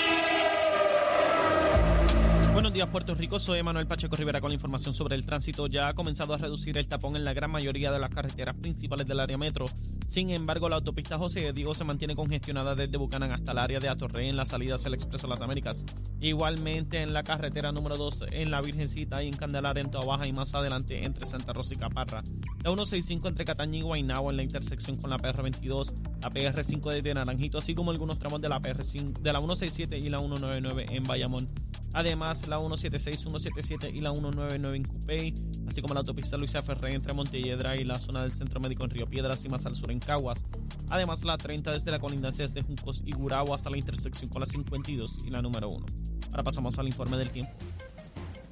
Buenos 2.57 2.73
días, 2.73 2.89
Puerto 2.89 3.15
Rico. 3.15 3.39
Soy 3.39 3.63
Manuel 3.63 3.87
Pacheco 3.87 4.17
Rivera 4.17 4.41
con 4.41 4.49
la 4.49 4.55
información 4.55 4.95
sobre 4.95 5.15
el 5.15 5.27
tránsito. 5.27 5.67
Ya 5.67 5.89
ha 5.89 5.95
comenzado 5.95 6.33
a 6.33 6.39
reducir 6.39 6.79
el 6.79 6.89
tapón 6.89 7.15
en 7.15 7.23
la 7.23 7.35
gran 7.35 7.51
mayoría 7.51 7.93
de 7.93 7.99
las 7.99 8.09
carreteras 8.09 8.55
principales 8.55 9.07
del 9.07 9.21
área 9.21 9.37
metro. 9.37 9.67
Sin 10.07 10.31
embargo, 10.31 10.71
la 10.71 10.77
autopista 10.77 11.19
José 11.19 11.41
de 11.41 11.53
Diego 11.53 11.75
se 11.75 11.85
mantiene 11.85 12.17
congestionada 12.17 12.75
desde 12.75 12.97
Bucanán 12.97 13.31
hasta 13.31 13.53
el 13.53 13.59
área 13.59 13.79
de 13.79 13.91
Atorrey 13.91 14.31
en 14.31 14.39
las 14.39 14.49
salidas 14.49 14.83
del 14.85 14.95
Expreso 14.95 15.27
Las 15.27 15.43
Américas. 15.43 15.85
Igualmente 16.23 17.03
en 17.03 17.13
la 17.13 17.25
carretera 17.25 17.73
número 17.73 17.99
2 17.99 18.25
en 18.31 18.51
la 18.51 18.63
Virgencita 18.63 19.23
y 19.23 19.29
en 19.29 19.37
Candelaria 19.37 19.83
en 19.83 19.91
Toa 19.91 20.27
y 20.27 20.33
más 20.33 20.55
adelante 20.55 21.05
entre 21.05 21.27
Santa 21.27 21.53
Rosa 21.53 21.75
y 21.75 21.77
Caparra. 21.77 22.25
La 22.65 22.71
165 22.71 23.29
entre 23.29 23.45
Cataña 23.45 23.81
y 23.81 23.83
Guaynabo 23.83 24.31
en 24.31 24.39
la 24.39 24.43
intersección 24.43 24.97
con 24.97 25.11
la 25.11 25.19
PR22, 25.19 25.93
la 26.23 26.31
PR5 26.31 26.91
desde 26.91 27.13
Naranjito, 27.13 27.59
así 27.59 27.75
como 27.75 27.91
algunos 27.91 28.19
tramos 28.19 28.41
de 28.41 28.49
la 28.49 28.63
PR5, 28.63 29.19
de 29.21 29.33
la 29.35 29.41
167 29.41 29.99
y 29.99 30.09
la 30.09 30.21
199 30.21 30.87
en 30.89 31.05
Bayamón. 31.05 31.49
Además, 31.97 32.47
la 32.47 32.59
176, 32.59 33.21
177 33.21 33.89
y 33.89 34.01
la 34.01 34.13
199 34.13 34.77
en 34.77 34.85
Cupey, 34.85 35.35
así 35.67 35.81
como 35.81 35.95
la 35.95 36.01
autopista 36.01 36.37
Luisa 36.37 36.63
Ferré 36.63 36.93
entre 36.93 37.15
Montelledra 37.15 37.75
y 37.75 37.85
la 37.85 37.99
zona 37.99 38.21
del 38.21 38.33
Centro 38.33 38.61
Médico 38.61 38.85
en 38.85 38.91
Río 38.91 39.07
Piedras 39.07 39.43
y 39.47 39.49
más 39.49 39.65
al 39.65 39.75
sur 39.75 39.91
en 39.91 39.99
Caguas. 39.99 40.45
Además, 40.91 41.25
la 41.25 41.39
30 41.39 41.73
desde 41.73 41.91
la 41.91 41.99
colindancia 41.99 42.47
de 42.47 42.61
Juncos 42.61 43.01
y 43.03 43.13
Gurabo 43.13 43.55
hasta 43.55 43.71
la 43.71 43.79
intersección 43.79 44.29
con 44.29 44.41
la 44.41 44.47
52 44.47 45.21
y 45.25 45.31
la 45.31 45.41
número 45.41 45.71
1. 45.71 45.87
Ahora 46.33 46.43
pasamos 46.43 46.79
al 46.79 46.87
informe 46.87 47.17
del 47.17 47.31
tiempo. 47.31 47.55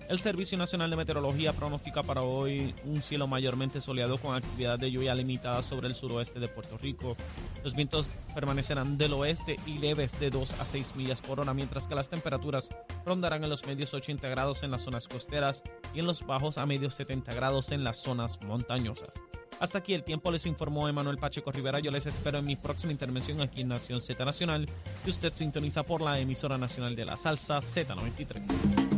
El 0.08 0.18
Servicio 0.18 0.58
Nacional 0.58 0.90
de 0.90 0.96
Meteorología 0.96 1.54
pronostica 1.54 2.02
para 2.02 2.22
hoy 2.22 2.74
un 2.84 3.02
cielo 3.02 3.26
mayormente 3.26 3.80
soleado 3.80 4.18
con 4.18 4.36
actividad 4.36 4.78
de 4.78 4.90
lluvia 4.90 5.14
limitada 5.14 5.62
sobre 5.62 5.88
el 5.88 5.94
suroeste 5.94 6.38
de 6.38 6.48
Puerto 6.48 6.76
Rico. 6.76 7.16
Los 7.62 7.74
vientos 7.74 8.10
permanecerán 8.34 8.98
del 8.98 9.14
oeste 9.14 9.56
y 9.66 9.78
leves 9.78 10.20
de 10.20 10.28
2 10.28 10.60
a 10.60 10.66
6 10.66 10.96
millas 10.96 11.22
por 11.22 11.40
hora, 11.40 11.54
mientras 11.54 11.88
que 11.88 11.94
las 11.94 12.10
temperaturas 12.10 12.68
rondarán 13.06 13.44
en 13.44 13.50
los 13.50 13.66
medios 13.66 13.94
80 13.94 14.28
grados 14.28 14.62
en 14.62 14.70
las 14.70 14.82
zonas 14.82 15.08
costeras 15.08 15.62
y 15.94 16.00
en 16.00 16.06
los 16.06 16.26
bajos 16.26 16.58
a 16.58 16.66
medios 16.66 16.94
70 16.94 17.32
grados 17.32 17.72
en 17.72 17.82
las 17.82 17.96
zonas 17.96 18.40
montañosas. 18.42 19.22
Hasta 19.58 19.78
aquí 19.78 19.94
el 19.94 20.04
tiempo 20.04 20.30
les 20.30 20.44
informó 20.44 20.86
Emanuel 20.86 21.16
Pacheco 21.16 21.50
Rivera. 21.50 21.78
Yo 21.78 21.90
les 21.90 22.06
espero 22.06 22.38
en 22.38 22.44
mi 22.44 22.56
próxima 22.56 22.92
intervención 22.92 23.40
aquí 23.40 23.62
en 23.62 23.68
Nación 23.68 24.02
Z 24.02 24.22
Nacional, 24.22 24.68
que 25.02 25.10
usted 25.10 25.32
sintoniza 25.32 25.84
por 25.84 26.02
la 26.02 26.18
emisora 26.18 26.58
nacional 26.58 26.94
de 26.94 27.06
la 27.06 27.16
salsa 27.16 27.58
Z93. 27.58 28.93